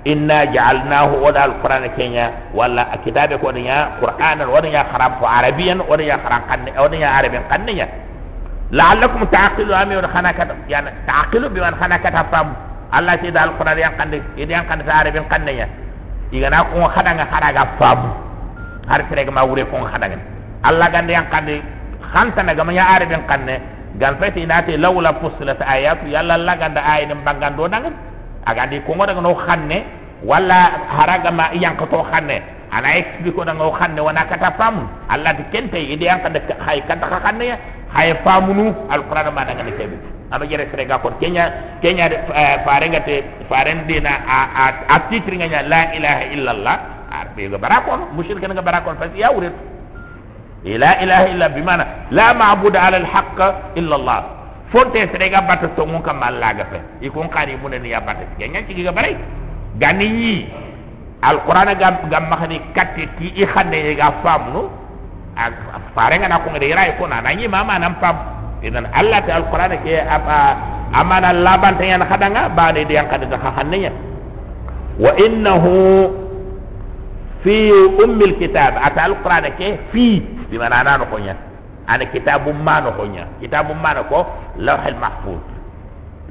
[0.08, 5.80] inna ja'alnahu wada alqur'ana kenya walla kitabe ko nya qur'anan wada ya kharam ko arabiyan
[5.88, 7.88] wada ya kharam kanne wada ya arabiyan kannenya
[8.72, 12.56] la'allakum ta'qilu ami wa khanakata yani ta'qilu bi man khanakata fam
[12.92, 15.68] allah ti dal qur'an yang kande idi yang kande arabiyan kannenya
[16.32, 18.00] igana ko khadanga kharaga fam
[18.88, 20.18] har tere ma wure ko khadanga
[20.64, 21.62] allah gande yang kande
[22.14, 23.56] khanta na gama ya arabiyan kanne
[23.98, 27.94] gan fati nati lawla fusilat ayatu yalla laganda ayin bangando dangan
[28.46, 29.80] aga di kongo daga no xanne
[30.26, 30.60] wala
[30.94, 32.38] haraga ma yank to xanne
[32.74, 36.82] ana explique ko daga xanne wana kata fam allah di kente ide yank de hay
[36.86, 37.58] kata xanne ya
[37.94, 39.98] hay famunu alquran ma daga de kebi
[40.32, 42.18] ama jere sere ga ko kenya kenya de
[42.66, 43.16] faare ngate
[43.50, 44.40] faaren dina a
[44.90, 46.76] a titri nga la ilaha illa allah
[47.22, 49.54] arbe ga barakon mushrik nga barakon fa ya wuret
[50.66, 53.38] la ilaha illa bimana la ma'budu ala alhaq
[53.78, 54.20] illa allah
[54.74, 58.02] fonte serega batta to mun kam Allah ga fe i kon qari mun ni ya
[58.02, 59.14] batta ke nyan ci ga bare
[59.78, 60.06] gani.
[60.10, 60.36] Yi
[61.22, 64.62] alquran ga gam ma khani katte ti i khande ga famnu
[65.38, 65.54] ak
[65.98, 68.16] fare nga na ko ngade ray ko na nanyi mama nam pam
[68.62, 70.38] idan Allah ta alquran ke apa
[70.94, 73.90] amana laban tan yana khadanga ba de de yakade ta khanne
[75.00, 75.74] wa innahu
[77.44, 77.70] fi
[78.00, 78.78] ummil kitab.
[78.80, 81.38] Ata alquran ke fi bi mana na ko nyaa
[81.88, 84.24] ana kitabu mano ko nya kitabu mano ko
[84.56, 85.44] lawhal mahfuz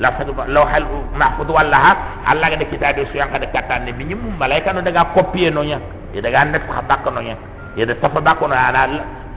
[0.00, 4.80] lawhal mahfuz wallaha alla ga de kitabe su yanka de katane bi nyum malaika no
[4.80, 5.78] daga copier no nya.
[6.12, 7.36] Daga net fa bakko no nya
[7.76, 8.88] e de tafa bakko no ana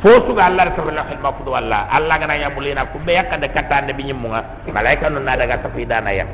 [0.02, 3.14] fo su ga alla tafa lawhal mahfuz walla alla ga na ya mulina ku be
[3.14, 4.44] yakka de katane bi nyum nga
[4.74, 6.28] malaika no na daga tafa dana yak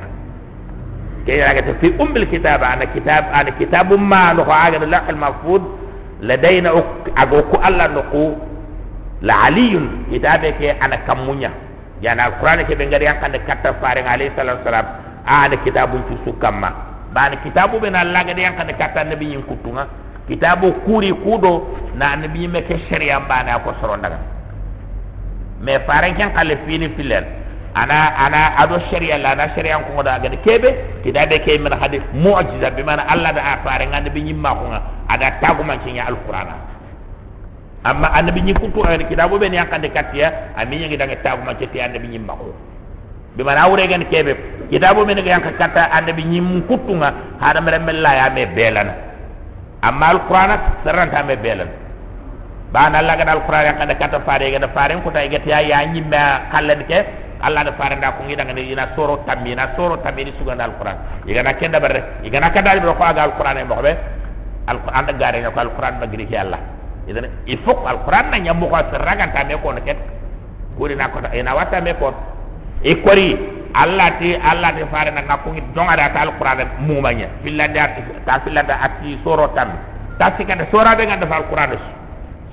[1.26, 5.62] ke ya ga fi ummul kitab ana kitab ana kitabu mano ko aga lawhal mahfuz
[6.22, 6.70] ladaina
[7.16, 8.38] ago ku alla no ku
[9.22, 11.52] la aliyun kitabe ke ana kamunya
[12.02, 14.86] yana alquran ke be ngari yakande katta fare alayhi salatu wasalam
[15.26, 16.70] ana kitabu ci sukamma
[17.14, 19.86] bana kitabu be na laga de yakande katta nabi yin kutunga
[20.28, 21.54] kitabu kuri kudo
[21.96, 24.20] na nabi me ke sharia bana ko soro ndaga
[25.62, 27.26] me fare kan kale fini filen
[27.76, 32.04] ana ana ado sharia la na sharia ko ngoda ga kebe kitabe ke min hadith
[32.14, 34.66] mu'jiza bi mana allah da fare ngande bi nyimma ko
[35.12, 36.72] ada taguma ci nya alquran.
[37.84, 41.82] Amma annabi ñi kutu ay kitabu ben yakande katiya ami ñi daga tabu ma ceti
[41.82, 42.54] annabi ñi mako
[43.36, 44.38] bi mana awre gan kebe
[44.70, 48.90] kitabu ben yanka kata annabi ñi mu kutu nga hada mere mella ya me belan
[49.82, 50.52] amma alquran
[50.86, 51.70] saranta me belan
[52.72, 56.22] bana Allah ga alquran yakande kata faare ga faare ko tay gati ya ñi me
[56.52, 57.00] kallen ke?
[57.42, 60.64] Allah da faranda ko ngi daga ni ina soro tammi ina soro tammi ni suganda
[60.70, 61.26] alquran.
[61.26, 63.92] Igana kenda bare igana kada be ko aga alquran e mo be
[64.70, 66.60] alquran da gare ko alquran ba giri ki allah.
[67.10, 69.98] Idan il faut alquran na nyambo ko raganta me ko no ket
[70.78, 72.14] ko dina ko ina wata me ko
[72.86, 77.28] e kori allah ti allah ti fare na ko ngi donga da alquran mu manya
[77.44, 77.88] billanda
[78.26, 81.74] ta billanda ati soro tammi ta sikata sora be nganda alquran.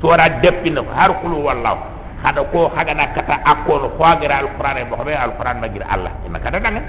[0.00, 1.84] Sora deppino har kulu wallahu
[2.24, 6.16] hada ko hagana kata akon khoagira alquran mo be alquran magir allah.
[6.24, 6.80] Ima kata danga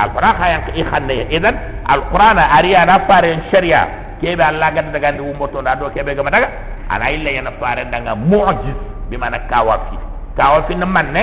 [0.00, 5.20] alquran hayan ko ikhanne idan alquran ariya na fare sharia kebe allah ganda daga ndi
[5.28, 6.48] ummoto da do kebe gama daga
[6.88, 8.78] ana illa yana fare danga mu'jiz.
[9.12, 9.96] Bi mana kawafi.
[10.40, 11.22] Kawafi na manne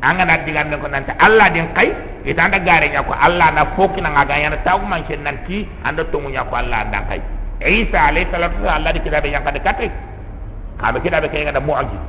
[0.00, 1.92] anga na diga ko nanta allah din kai
[2.24, 6.04] ita anda gare nya allah na foki na ngaga yana taw man ken nanti anda
[6.08, 7.20] to munya allah ndan kai
[7.60, 9.90] isa alayhi salatu allah di kitabe yang kada kate
[10.78, 12.00] kabe kitabe kay ngada mu'jiz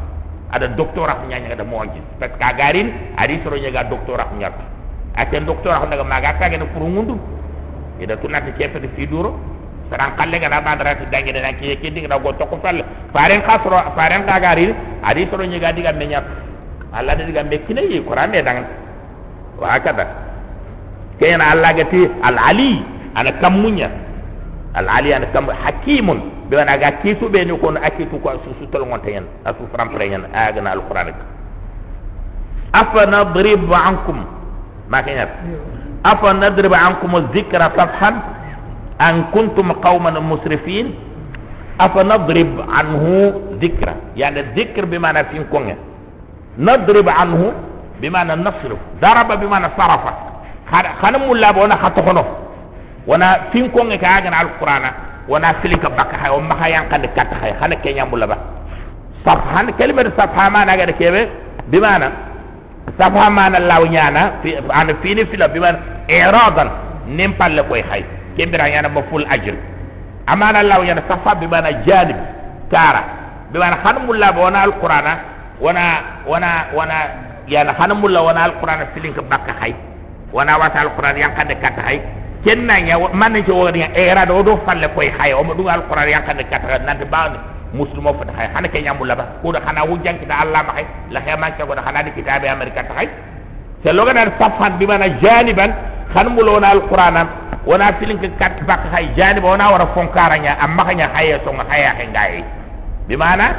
[0.54, 4.64] ada doktora ko nyanya ada mu'jiz parce que garin ari soro nyaga doktora ko nyaka
[5.18, 7.18] ate doktora ko daga maga ka gena pour ngundu
[8.00, 9.36] ida tunati kefe de fiduro
[9.90, 12.78] saran kalle ga na bandara ti dangi de nanki ke dinga go to ko fal
[13.12, 14.72] faren khasro faren ka garin
[15.04, 16.22] ari soro nyaga diga menya
[16.94, 18.66] alla de diga mekine yi qur'an de dangan
[19.60, 20.06] wa hakada
[21.20, 22.82] kayna alla gati al ali
[23.16, 23.90] ana kamunya
[24.74, 28.54] al ali ana kam hakimun be wana ga kitu be ni kon akitu ko su
[28.60, 31.14] su tol ngonte yan asu fram pre yan agna al qur'an
[32.74, 34.26] afa nadrib ankum
[34.90, 35.30] ma kanyat
[36.04, 38.16] afa nadrib ankum dhikra safhan
[38.98, 40.94] an kuntum qauman musrifin
[41.78, 45.89] afa nadrib anhu dhikra yani dhikr bimana fin konge
[46.60, 47.54] nadrib anhu
[48.02, 50.12] bimana nasrif daraba bimana sarafa
[51.02, 52.24] khana mulla bona khatokono
[53.08, 54.90] wana fin konge ka agna al qur'ana
[55.28, 58.36] wana filika baka hay o maha yankande katta hay hana kenya mulaba
[59.26, 61.22] safhan kalimatu safha mana ga kebe
[61.72, 62.08] bimana
[63.00, 66.70] safha mana law nyana fi ana fini fila bimana iradan
[67.08, 68.04] nim palle koy hay
[68.38, 69.56] kembira yana ba full ajr
[70.28, 72.18] amana law yana safha bimana janib
[72.72, 73.02] kara
[73.52, 75.14] bimana han mulla bona alqur'ana
[75.62, 75.84] wana
[76.28, 76.96] wana wana
[77.48, 79.74] yana han mulla wana alqur'ana filinka baka hay
[80.34, 82.00] wana wata alqur'ana yankande katta hay
[82.44, 86.24] kenna nya man ci woni era do do falle koy hay o du alquran yang
[86.24, 87.32] kan kata nan ba
[87.74, 89.26] muslimo fa hay hana ke nyamul ba.
[89.44, 92.12] Ko da hana wujan kita allah ma hay la hay man ko da hana di
[92.16, 93.08] kitabe amerika ta hay
[93.84, 95.72] te loga dan safan bi mana janiban
[96.14, 97.28] kan mulo na alquran
[97.68, 101.66] wana filin ke kat bak hay janib wana wara fonkaranya amma kanya hay so nga
[101.70, 102.44] hay hay ngai
[103.08, 103.52] bi mana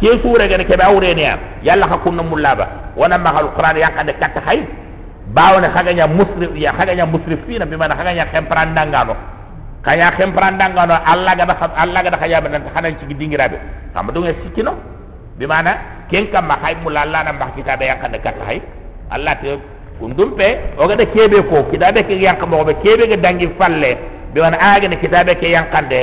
[0.00, 1.24] ke sure ga ke ba awre ne
[1.62, 4.60] yalla ka kunna mulaba wana ma alquran yang kan kat hay
[5.34, 9.14] bawne haganya musrif ya haganya musrifina bimana haganya kemprandangano
[9.86, 13.58] kaya kemprandangano alla gada alla gada kaya ben hanan ci dingirabe
[13.94, 14.74] kam dunga sikino
[15.38, 15.94] bimana?
[16.10, 18.58] Ken kam ma hay mul alla na mbah kitabe yakkan kat hay
[19.10, 19.58] alla te
[19.98, 23.92] kundumpe o gada kebe ko kitabe ke yakkan mo be kebe ga dangi falle
[24.34, 24.58] bimana?
[24.58, 26.00] Aga ne kitabe ke yakkan de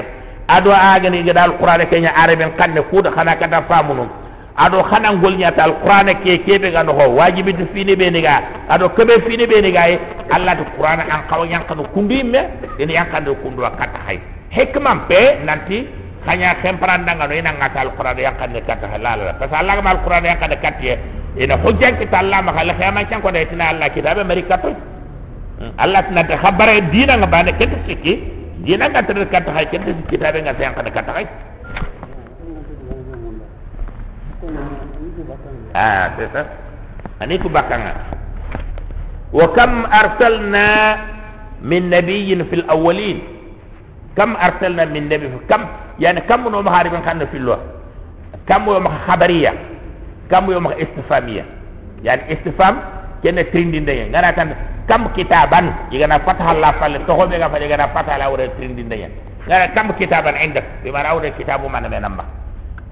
[0.47, 4.10] ado aga ni ga dal qur'an ke nya araben kanne kuda khana kata famunum
[4.56, 8.41] ado khana ngol nyata alquran ke kebe ga no wajibi to fini be niga.
[8.69, 9.99] Ado kebe fini be niga e.
[10.32, 12.39] Allah to qur'an an kaw yanka no kundi me
[12.79, 14.19] en yanka do kundu kata hay
[14.51, 15.88] hikmam pe nanti
[16.25, 20.23] hanya kempran danga no ina ngata alquran yanka ne kata halala parce allah ma alquran
[20.23, 20.95] yanka de katie
[21.39, 24.71] ina hujjan kita allah ma khala khama chan ko de tina allah kitabe mari kato
[25.77, 28.13] allah tina ta khabare dina ngabane kete sikki
[28.63, 31.28] dina ngata de kata hay kete kitabe ngata yanka de kata hay
[35.73, 36.45] Ah, sesa.
[37.23, 37.95] Ini ku bakanga.
[39.34, 40.67] Wa kam arsalna
[41.65, 43.23] min nabiyyin fil awwalin.
[44.13, 45.65] Kam arsalna min nabiy kam
[45.97, 47.58] yani kam no maharibin kan fil lo.
[48.45, 49.56] Kam yo ma khabariya.
[50.30, 51.47] Kam yo ma istifamiya.
[52.06, 52.78] Yani istifam
[53.26, 54.49] kene trindi ndeye ngana tan
[54.88, 58.84] kam kitaban igana fatha la fal toho be ga fa igana fatha la wure trindi
[58.84, 59.08] ndaya
[59.48, 60.63] ngara kam kitaban indak.
[60.84, 62.24] Bi mara wure kitabu man be namba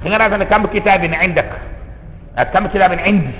[0.03, 1.47] ngara tan kam kitabin indak.
[2.51, 3.33] Kam kitabin indi.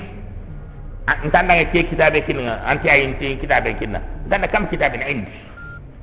[1.09, 5.31] Ah, ntanda ke kitabe kinna anti ay inti kitabe kinna ntanda kam kitabin indi.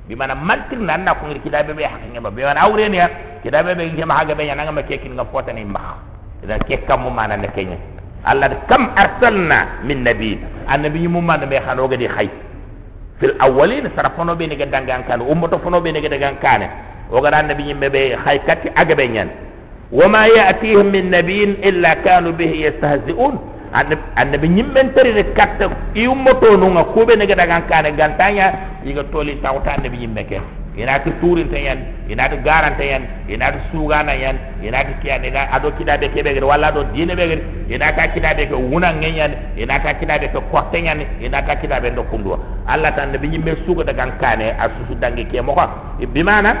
[0.09, 2.99] Bi mana mantin nan na ko ngir kitabe be hakin ba be mara wure ne
[3.45, 5.97] kitabe be ngi ma haga be nya ma kekin nga fotani ma
[6.43, 7.77] idan ke kam mana ne ya, kenya
[9.02, 10.32] ارسلنا من نبي
[10.74, 12.28] النبي مما نبي خانو غدي خي
[13.20, 16.62] في الاولين صرفونو بي نيغا دانغان كان امتو فونو بي نيغا دانغان كان
[17.14, 19.28] وغدا النبي يمبي خي كاتي اغبي نيان
[19.98, 23.34] وما يأتيهم من نبي إلا كانوا به يستهزئون
[24.20, 25.66] annabi nyimmen tari de katta
[25.98, 28.46] iummoto nunga kube ne gada kan kane gantanya
[28.86, 30.38] yiga toli tawta annabi nyimme ke
[30.79, 35.99] inati turin tan yan inati garanta yan inati sugana yan inati kiyan ina ado kida
[35.99, 39.93] be kebe gere wala do dine be gere inata kida be ko wuna ngenyan inata
[39.99, 43.83] kida be ko korte yan inata kida be do kundu Allah tan be nyimme suga
[43.83, 45.67] daga kane asusu dangi ke mo ko
[46.07, 46.55] bi mana?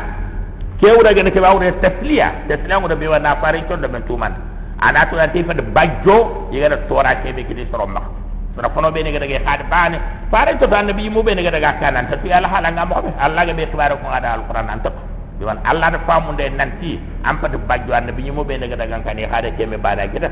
[0.83, 4.35] Kewra gene ke bawre tasliya tasliya ngo be wana fari to do men tuman
[4.83, 8.18] ana to ati fa de bajjo yiga tora kebe kidi soromma
[8.59, 9.97] sura kono be ne ga daga khad bane
[10.29, 12.91] fare to tan nabi mu be ne ga daga kanan ta fi Allah hala ngam
[12.91, 14.91] hobe Allah ga be khibaro ko ada alquran an to
[15.39, 18.67] bi Allah da famu de nanti am pa de bajjo an nabi mu be ne
[18.67, 20.27] ga daga kan khade ke me bada kita?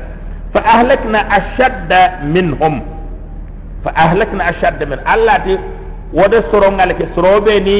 [0.52, 2.80] Fa ahlakna ashadda minhum.
[3.84, 5.00] Fa ahlakna ashadda min.
[5.08, 5.56] Allah ti
[6.12, 7.78] wada soro ngal ke soro be ni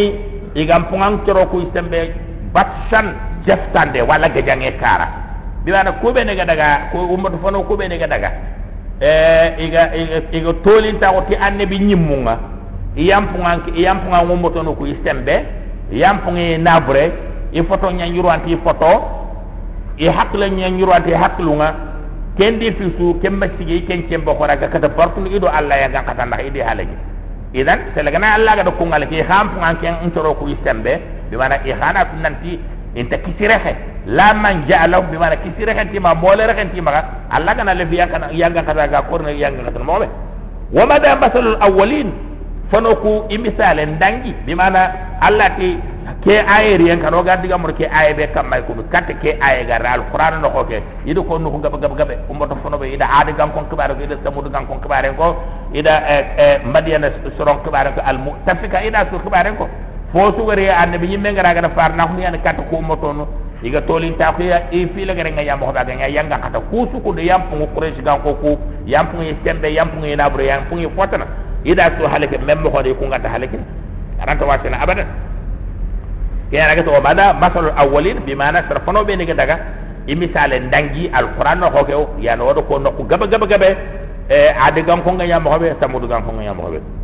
[0.57, 2.17] igam pungang coro ku istembe
[2.57, 3.13] batshan
[3.45, 5.07] jeftande wala ga jange kara
[5.65, 8.07] bi wana ko be ne ga daga ko umma to fono ko be ne ga
[8.09, 8.58] daga eh
[9.01, 9.95] iga
[10.33, 12.39] iga tolin ta ko ti annabi nyimmunga.
[12.97, 15.47] Yampunga yampunga ngomboto no ku istembe
[15.93, 17.13] yampunga nabre.
[17.53, 18.91] I foto nya nyuranti foto.
[19.99, 21.75] I hakla nya nyuranti haklunga.
[22.39, 26.03] Kendi fi su kemma sigi ken kemba ko raga kata partu ido alla ya ga
[26.03, 26.97] kata ndax idi halaji
[27.53, 31.01] idan selagana alla ga do kungal ki hampunga ken ntoro ku istembe.
[31.31, 32.59] Bi mana i khana nanti
[32.95, 33.77] inta kisirehe
[34.09, 36.73] la man ja'alahu bi mana kisire kan tima mole re kan?
[36.73, 36.91] Tima
[37.29, 40.09] Allah kana le biya kana yanga kata ga korna yanga kata mo be
[40.73, 42.09] wa ma da masalul awwalin.
[42.73, 45.77] Fanoku imisale ndangi bi mana Allah ti
[46.25, 49.37] ke ayeri en kano ga diga mur ke aye be kam may ko katte ke
[49.41, 50.81] aye ga ral qur'an no ko ke?
[51.05, 53.93] Ido ko no gaba gaba gaba umma to fono be ida ade gam kon kibare
[53.95, 55.37] ko ida samud gam kon kibare ko
[55.73, 55.95] ida
[56.37, 59.69] e madiana soron kibare ko al mu'tafika ida su kibare ko
[60.13, 63.13] fo su wari annabi yimme ngara ga far na ko yani katte ko umma to
[63.13, 63.29] no
[63.63, 66.39] iga tolin ta ko ya e fi la gare nga yam ko ga nga yanga
[66.39, 69.89] kata ku su ko de yam pu quraish ga ko ku yam yi tembe yam
[69.91, 70.63] pu yi nabro yam
[70.95, 71.27] fotana
[71.65, 73.59] ida su halake mem ko de ku ngata halake
[74.23, 75.05] aranta wasina abada
[76.53, 79.57] ya raga to bada masalul awwalin bi mana sarfano be ne ga daga
[80.07, 83.67] imisale ndangi alquran ko ko ya no do ko no ko gaba gaba gaba
[84.31, 86.98] e ko nga yam ko be samudu gam ko nga yam ko be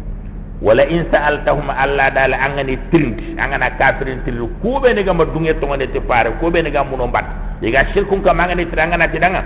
[0.66, 5.84] ولا إن سألتهم الله دال أنني ترند أننا كافرين ترند كوبي نجا ما دنيا تونا
[5.84, 7.26] نتفار كوبي نجا منو بات
[7.66, 9.40] يجا شركون كم أنني ترند أننا تدعنا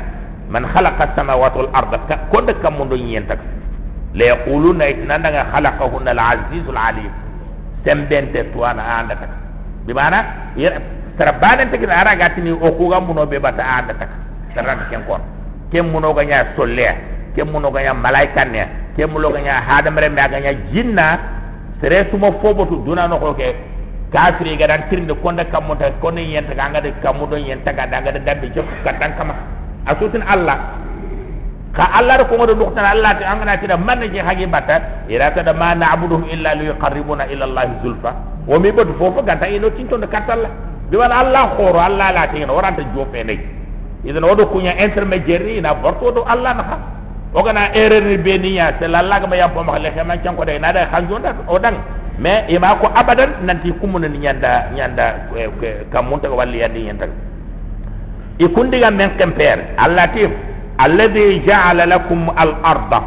[0.54, 1.92] من خلق السماوات والأرض
[2.33, 3.40] كود كم منو ينتك
[4.18, 7.12] لا يقولون إن أننا خلقهن العزيز العليم
[7.85, 9.18] سنبين تتوانا عندك
[9.87, 10.18] بمعنى
[11.18, 14.09] سربان انت كده ارا غاتني اوكو غامونو بي باتا اندتك
[14.54, 15.20] سران كين كون
[15.72, 16.92] كين مونو غنيا سوليا
[17.37, 18.42] كين مونو غنيا ملائكه
[18.98, 21.08] kemulo ganya hadam re me ganya jinna
[21.80, 23.54] sere suma fobo tu duna no ko ke
[24.11, 28.18] kafiri ga dan tirinde konda kamuta kono yenta ga ngade kamudo yenta ga daga da
[28.18, 29.34] dabbe ci katan kama.
[29.87, 30.74] Asutin allah.
[31.72, 35.30] Ka allah ko ngodo duktan allah ti angana ti da man ji hagi bata ira
[35.30, 38.11] ta da ma na'buduhum illa li yuqarribuna ila allah zulfa.
[38.50, 40.50] O mi bodu fofo ganta ino tinto de katalla
[40.90, 43.37] bi wala allah khoro allah la ti waranta jope ne
[44.02, 46.64] idan odo kunya intermediary na borto do allah na
[47.35, 49.91] o kana erreur ni be ni ya c'est la lag ma yam po ma le
[49.91, 51.77] xema chan ko de na da xanjo da o dang
[52.19, 55.29] mais e ma ko abadan nanti kumun ni nyanda nyanda
[55.93, 57.07] kam mun ta walli yandi nyanda
[58.38, 60.31] e kundiga men kemper allatif
[60.79, 63.01] alladhi ja'ala lakum al arda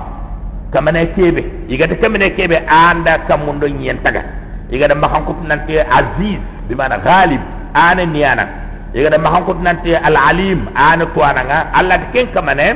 [0.71, 5.25] kama ne kebe igata kama ne kebe anda kam mun do nyenta ga ma kan
[5.25, 7.41] ko nanti aziz bi mana ghalib
[7.73, 8.45] ana niyana
[8.93, 12.67] igata ma kan ko nanti al alim ana to ananga allah ken kama ne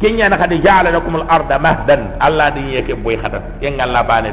[0.00, 2.16] kenya na kadi ja'ala lakum al-arda mahdan.
[2.20, 4.30] Allah ni yake boy khada en allah bane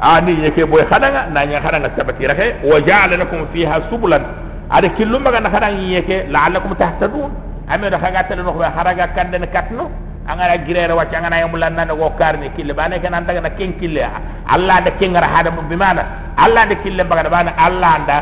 [0.00, 3.46] a ni yake boy khada nga na nya khada nga sabati rake wa ja'ala lakum
[3.52, 4.22] fiha subulan.
[4.70, 7.30] Ada killu maga na khada yake la'allakum tahtadun.
[7.68, 9.90] Ame do khaga tele no kharaga kande katno
[10.28, 14.02] angara girere wacce angana yamulan nan go karni kille bane kan anda na ken kille?
[14.46, 16.34] Allah da ken ngara hada bi mana?
[16.36, 17.52] Allah da kille baga bana?
[17.56, 18.16] Allah anda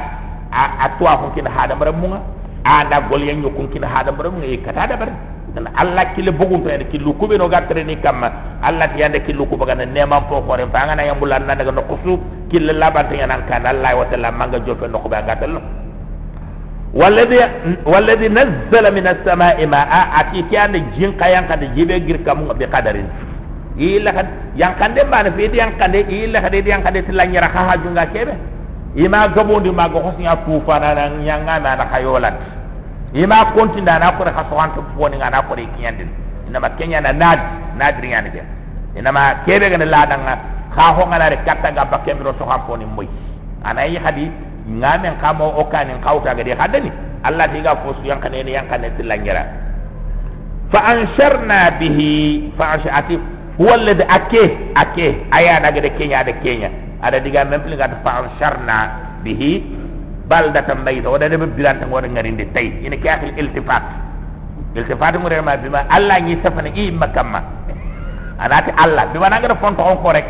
[0.53, 2.21] a tuwa ko kin hada bara munga
[2.65, 5.13] anda gol yan yokun kin hada bara munga e kata da bara
[5.57, 8.21] Allah alla kile bugun to ene kilu kube no gatre ni kam
[8.63, 11.73] alla ti ande kilu kuba gan ne po ko ren fanga na yambulan na daga
[11.73, 15.23] no su kile la ba tan nan kan alla wa ta manga jofe no ba
[15.25, 15.61] gatal no
[16.95, 17.39] walladhi
[17.87, 22.49] walladhi nazzala minas sama'i ma'a ati ti ande jin kayan kan de jibe gir kam
[22.59, 23.09] bi qadarin
[23.77, 24.27] yilla kan
[24.57, 26.83] yang kan de ba na fi di yan kan de yilla kan de di yan
[26.83, 28.33] kan de ti la nyara ha ha junga kebe
[28.97, 32.35] ima gobondi ma go hosnya tufana nan yanga na na kayolat
[33.15, 36.09] ima kontinda na ko ka sowanto woni ngana ko kiyandin
[36.49, 37.39] ina kenya na nad
[37.79, 38.43] nadri ngani ke
[38.99, 40.35] ina ma kebe ga la danga
[40.75, 43.09] ka ho ngana re katta ga bakke mi ro so ha poni moy
[43.65, 44.31] ana yi hadi
[44.69, 46.91] ngamen kamo o kanin kauta ga de hadani
[47.23, 49.43] allah tiga fo su yang kanene yang kanene tilangira
[50.73, 53.19] fa ansharna bihi fa anshati
[53.59, 54.43] huwa alladhi ake
[54.75, 56.71] ake aya daga de kenya da kenya.
[57.03, 58.79] Ada diga mempli ga fa ansharna
[59.23, 59.76] bihi
[60.29, 63.83] baldatan mayta wada de biranta ngora ngarinde tay ina ke akhil iltifat.
[64.75, 67.41] Iltifat ngore ma bima allah ni safana i makamma
[68.39, 69.07] anati allah.
[69.15, 70.27] Bima nangara fonto on ko rek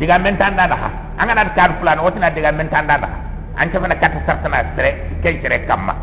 [0.00, 0.76] diga men tanda da
[1.20, 3.08] anga nat kan fulan wotina diga men tanda da
[3.60, 5.94] an safana kat sartana sere kay sere kamma.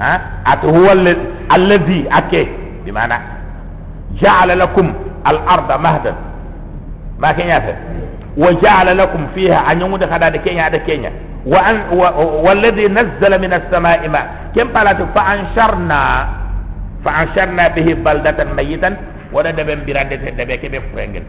[0.00, 0.12] Ha?
[0.48, 0.96] At huwa
[1.52, 2.48] alladhi ake.
[2.88, 3.20] Bimana
[4.16, 4.88] ja'ala lakum
[5.28, 6.16] al-ardha mahdan.
[7.20, 7.72] Ma kenya ta
[8.32, 9.60] wa ja'ala lakum fiha.
[9.68, 11.12] An yumu da kada da kenya da kenya
[11.46, 11.60] ma.
[18.54, 18.94] Mayitan
[19.32, 21.24] wada da ben birande te de be kebe frengen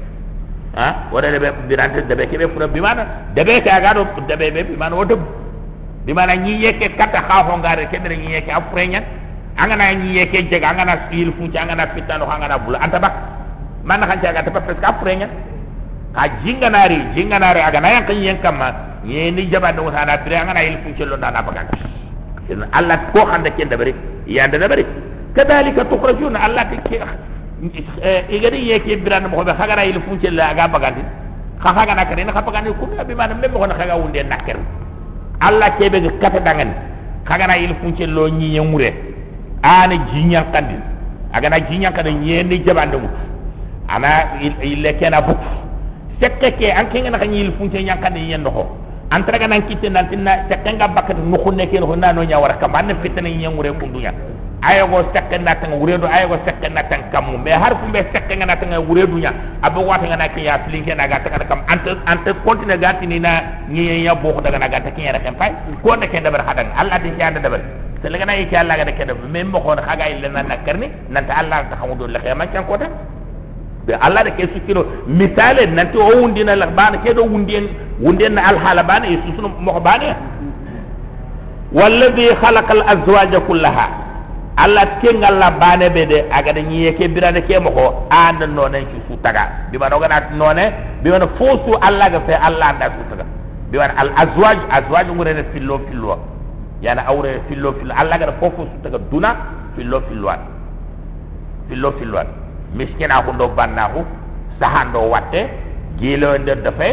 [0.76, 1.08] ha?
[1.14, 3.06] Wada da be birande de be kebe fure bimana
[3.36, 5.16] de be ka gado de be be bimana wodo
[6.06, 9.04] bimana nyi yeke kata ha ho ngare kebe nyi yeke afrenya
[9.56, 12.80] angana nyi yeke jega angana il fu angana fitano angana bula.
[12.82, 13.14] Anta bak
[13.86, 14.42] man kan jaga?
[14.44, 15.30] Te presque afrenya
[16.14, 20.36] ka jinganari jinganari aga na yang kan yang kama ye ni jaba do sana pire
[20.38, 21.68] anga na il fu lo na bagan
[22.50, 23.94] in allah ko khanda ken da bari
[24.26, 24.86] ya da bari
[25.34, 27.00] kadalika tukhrajuna allah ti ke
[28.30, 30.96] e gadi ye ke biran mo be khagara il fu la aga bagan
[31.62, 34.24] kha khaga na kare na kha bagan ku be man me mo na khaga wunde
[34.24, 34.58] nakker
[35.40, 36.74] allah ke be kata dangan
[37.26, 38.94] khagara il fu lo nyi nyamure
[39.64, 40.76] ani jinya kandi
[41.34, 43.00] aga na jinya kada ye ni jaba ndo
[43.88, 45.62] ana ile kena bukku
[46.22, 48.78] sekke ke an kenga na kanyil funce nyankande yen no
[49.12, 52.40] an traga nan kitte nan tinna sekke nga bakat no khunne ke no nano nya
[52.40, 54.12] wara kam an fitna yen ngure kundunya
[54.64, 55.02] ayo go
[55.44, 56.38] na tan wure do ayo go
[56.72, 60.08] na tan kam me har fu be sekke nga na tan wure dunya abo wata
[60.08, 63.66] nga na ke ya flinke na gata kana kam ante ante continue gati ni na
[63.68, 65.52] nyi ya bo ko daga na gata ke ya kan fay
[65.84, 67.60] ko na ke dabar hadan allah din ya dabar
[68.02, 70.42] selaga na yake allah ga da ke dabar me mo ko na kaga illa na
[70.56, 72.78] nakarni nan ta allah ta hamudu la khayman kan ko
[73.86, 77.68] be Allah da ke sukiro misale nanti o wundina la bana ke do wundien
[78.02, 80.16] wunden na alhala bana yesu sunu mo bana
[81.74, 83.88] walladhi khalaqa al-azwaja kullaha.
[84.58, 88.46] Allah ke ngalla bana be de aga da nyiye ke birane ke mo ko anda
[88.48, 90.66] nonen ci su taga bi ma dogana none
[91.02, 91.18] bi ma
[91.82, 93.26] Allah ga fe Allah anda su taga
[93.72, 96.20] bi ma al-azwaj azwaj ngure ne fillo fillo.
[96.82, 97.94] Yana awre fillo fillo.
[97.98, 99.36] Allah ga fofu su taga duna
[99.76, 100.30] fillo fillo
[101.70, 102.41] fillo fillo
[102.74, 104.06] miskina ko ndo bannaku
[104.60, 105.50] sahando watte
[106.00, 106.88] gilo nder dafe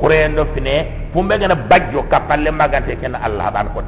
[0.00, 3.80] khure ndo fine fumbe gana bajjo kapalle magante ken allah ban ko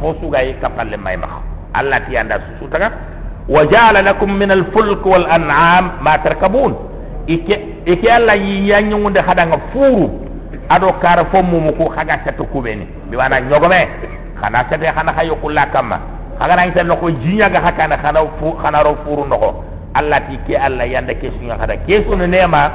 [0.00, 1.28] fo sugay kapalle may ma
[1.74, 2.90] allah ti anda su taga
[3.48, 6.72] wa ja'ala lakum min al-fulk wal an'am ma tarkabun.
[7.26, 8.96] Ike ike allah yi yanyu
[9.26, 10.06] hada nga furu.
[10.70, 12.86] Ado kara fo mumu ko khaga seto kubeni.
[13.10, 13.88] Bi wana nyogome.
[14.40, 15.98] Khana sete khana hayo kulakama
[16.38, 19.64] khaga na ngita loko jinya ga hakana khana fu khana ro furu noko
[19.94, 21.76] Allah ti ke Allah yanda ke sunga kada.
[21.82, 22.70] Ke sunu nema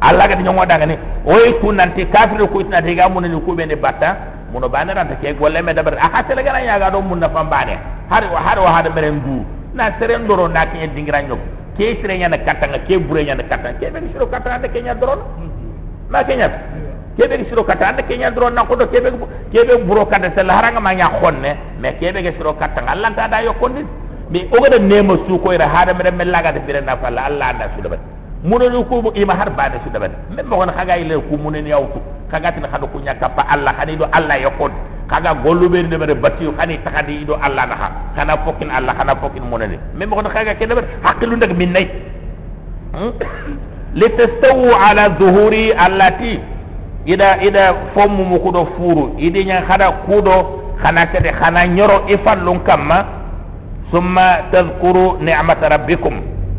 [0.00, 0.96] Allah ga nyongo daga ni.
[1.26, 4.16] Oy ku nanti kafir ku itna te ga mun ni ku bene batta
[4.52, 7.28] muno bana ranta ke golle me dabar aka tele ga ya ga do mun na
[7.28, 7.76] fambane
[8.08, 9.44] har wa har wa hada meren du
[9.74, 11.38] na seren doro na ke dingira nyok
[11.76, 13.76] ke sere nya na katanga ke bure nya na katanga.
[13.78, 15.20] Ke be siro katanga de ke nya doro
[16.08, 16.48] ma ke nya
[17.18, 19.10] ke be siro katanga de ke nya doro na ko do ke be
[19.52, 21.52] ke be buro kata sel haranga ma nya khonne.
[21.78, 22.96] Me ke be siro katanga.
[22.96, 23.84] Allah ta da yo kondis
[24.30, 27.46] mi ogada nema su ko ira hada mere mella ga de bire na falla alla
[27.48, 27.98] anda su dabat
[28.44, 31.66] muno ni ko ima har bana su dabat men mo gon kaga ile ku munen
[31.66, 31.98] yawtu
[32.30, 34.34] kaga tin hado ku nyaka pa alla khani do alla
[35.08, 36.14] kaga gollu be de mere
[36.84, 37.76] takadi do alla na
[38.16, 41.72] kana fokin alla kana fokin munen men mo gon kaga ke dabat haqilu ndak min
[41.72, 41.86] nay
[43.94, 46.40] litastawu ala dhuhuri allati.
[47.08, 53.17] Ida ida fomu mu ko do furu idi nya khana tede khana nyoro ifallun kamma
[53.92, 54.16] ثم
[54.52, 56.14] تذكروا نعمة ربكم.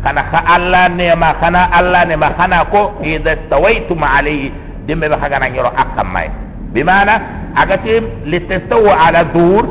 [0.05, 2.29] خنا خالا نعمة خنا ألا نعمة.
[2.39, 4.51] خنا كو إذا استويتم عليه.
[4.87, 6.29] دم بخنا نجرو أكم ماي.
[6.73, 7.15] بمعنى
[7.57, 9.63] أكتم لتستوى على دور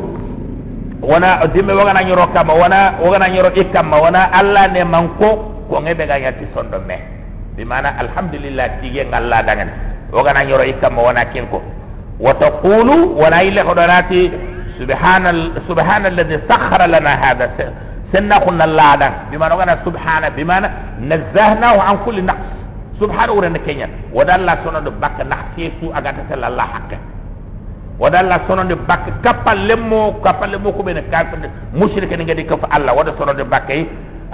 [1.02, 5.30] ونا دم بخنا نجرو كم ونا بخنا نجرو إكم ونا ألا نعمة كو
[5.70, 7.00] كون إذا غنيا تصدم ماي.
[7.56, 9.72] بمعنى الحمد لله تيجي الله دعنا
[10.14, 11.60] وغنا نجرو إكم ونا كينكو.
[12.20, 14.22] وتقولوا ونا إلى خدراتي
[14.78, 15.40] سبحان ال...
[15.68, 17.44] سبحان الذي سخر لنا هذا
[18.12, 20.56] سنة قلنا الله ده بما نقول سبحانه بما
[21.10, 22.50] نزهناه عن كل نقص.
[23.00, 23.88] سبحانه ورنا كينيا.
[24.16, 26.98] ودا الله سنة بك نحكي سو أغاتا سل الله حقا
[28.02, 31.38] ودا الله سنة بك كفا لمو كفا لمو كبين كافر
[31.80, 32.92] مشرك نغدي كفا الله.
[32.98, 33.70] ودا سنة بك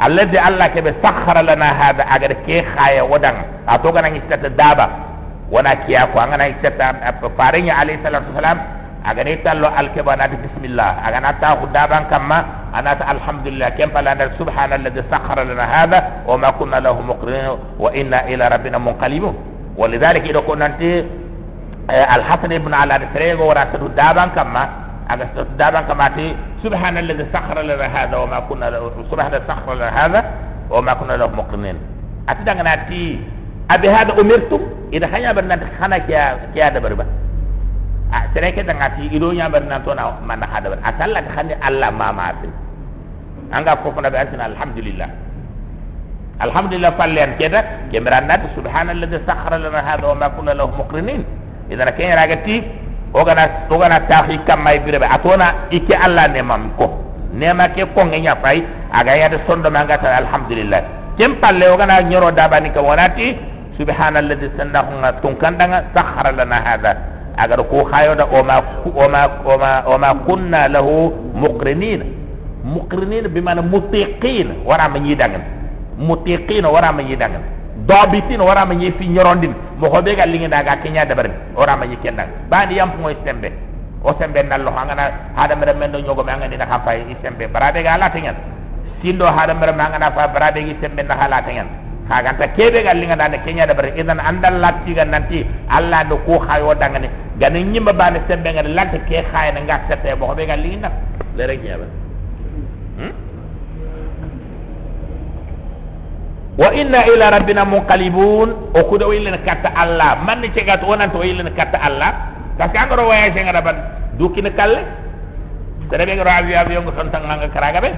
[0.07, 3.37] الذي الله كبه سخر لنا هذا أغاد كي خايا ودن
[3.69, 4.87] أتوغنا نستة دابا.
[5.55, 6.17] ونا كياكو.
[6.25, 6.93] أغنا نستة
[7.39, 8.59] فارين عليه الصلاة والسلام
[9.06, 15.02] agani tallo alkeba nati bismillah agana ta khudaban kamma anata alhamdulillah kem pala andal subhanalladhi
[15.10, 19.36] sakhara lana hadha wa ma kunna lahu muqrinin wa inna ila rabbina munqalibun
[19.80, 20.84] ولذلك إذا كنا أنت
[21.90, 24.64] al hasan ibn ala de frego wara sadu daban kamma
[25.10, 29.74] aga sadu daban kamma ti subhanalladhi sakhara lana hadha wa ma kunna lahu subhana sakhara
[29.82, 30.22] lana hadha
[30.70, 31.78] wa ma kunna lahu muqrinin
[32.30, 33.18] ati danga nati
[33.74, 34.62] abi hada umirtum
[34.94, 37.06] ida hanya barna khana kiya kiya da barba
[38.15, 39.51] a tere ke danga ti ido nya
[39.83, 42.49] to na man hada bar atalla khani allah ma ma fi
[43.51, 45.09] anga ko fana be asina alhamdulillah
[46.41, 51.23] alhamdulillah fallen keda kemran nat subhanalladhi sakhara lana hadha wa ma kunna lahu muqrinin.
[51.71, 52.57] Idan ken ragati
[53.15, 56.87] ogana ogana tahi kamay birebe atona ikke allah ne mam ko
[57.35, 58.63] nema ke ko ngenya fay
[58.93, 60.83] aga yada sondo mangata alhamdulillah.
[61.19, 63.39] Kem palle ogana nyoro dabani ka wonati
[63.79, 66.93] subhanalladhi sannahu tun kandanga sakhara lana hadha
[67.37, 72.03] agar ko khayoda o ma o ma o ma o ma kunna lahu muqrinin.
[72.65, 75.43] Muqrinin bimana mutiqin wara ma nyidangan
[75.99, 77.43] mutiqin wara ma nyidangan
[77.87, 81.29] dabitin wara ma nyi fi nyorondin mo hobe gal lingi daga kenya dabar
[81.59, 83.53] wara ma nyi kendan bani yam moy sembe
[84.03, 87.83] o sembe nallo hangana hada mere men do nyogo me ngani na kafay sembe barade
[87.85, 88.35] ga ala tengen
[89.03, 92.97] sindo hada mere mangana fa barade gi sembe na hala tengen kaga ta kebe gal
[93.01, 95.45] linga dana kenya da bar idan andal latti ga nanti.
[95.69, 97.09] Alla do ko khayo dangane
[97.41, 100.91] gane nyimba bane sembe ngal latti ke khaye na ngat tete bo be gal linga
[101.37, 101.87] le rek nyaba
[102.99, 103.13] hmm?
[106.61, 108.49] wa inna ila rabbina munqalibun.
[108.77, 112.09] O kudo ilna katta alla man ni cegat wonan to ilna katta alla
[112.59, 113.77] ta kangaro waya se ngara ban
[114.19, 114.83] dukina kalle
[115.91, 117.91] tere be ngaro avi avi ngo tan tan nga karaga be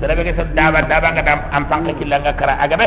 [0.00, 2.86] tere be ke daba daba nga dam am fanka kilanga kara aga be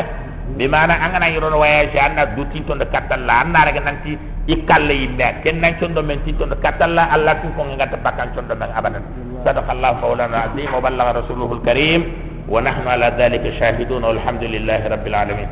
[0.56, 3.98] bi mana angana yoro waya ci anda du tinto de katal la anda rek nang
[4.04, 4.16] ci
[4.48, 7.86] ikal ne ken nang ci ndo men tinto de katal la allah ci ko nga
[7.86, 9.02] ta bakkan ci ndo nang abadan.
[9.44, 12.02] Sadaqa allah qawlan azim wa ballagha rasuluhu alkarim
[12.48, 15.48] wa nahnu ala dhalika shahidun alhamdulillah rabbil alamin.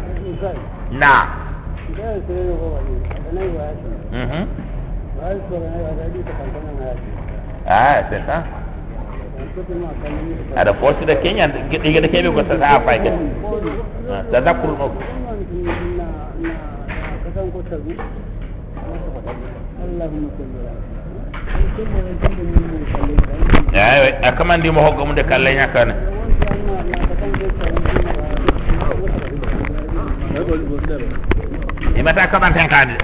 [0.97, 1.15] Na
[4.13, 4.45] mhm.
[7.69, 8.45] Ah c'est ça
[10.57, 13.11] ada force de Kenya diga de kebe ko sa sa fa ke
[14.33, 14.89] tadakkul no
[23.73, 23.85] ya
[24.29, 25.95] akamandi mo hokko mu de kalle nyakane
[31.97, 32.97] imata kaman ten kadi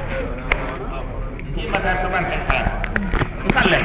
[1.64, 2.70] imata kaman ten kadi
[3.52, 3.78] kalle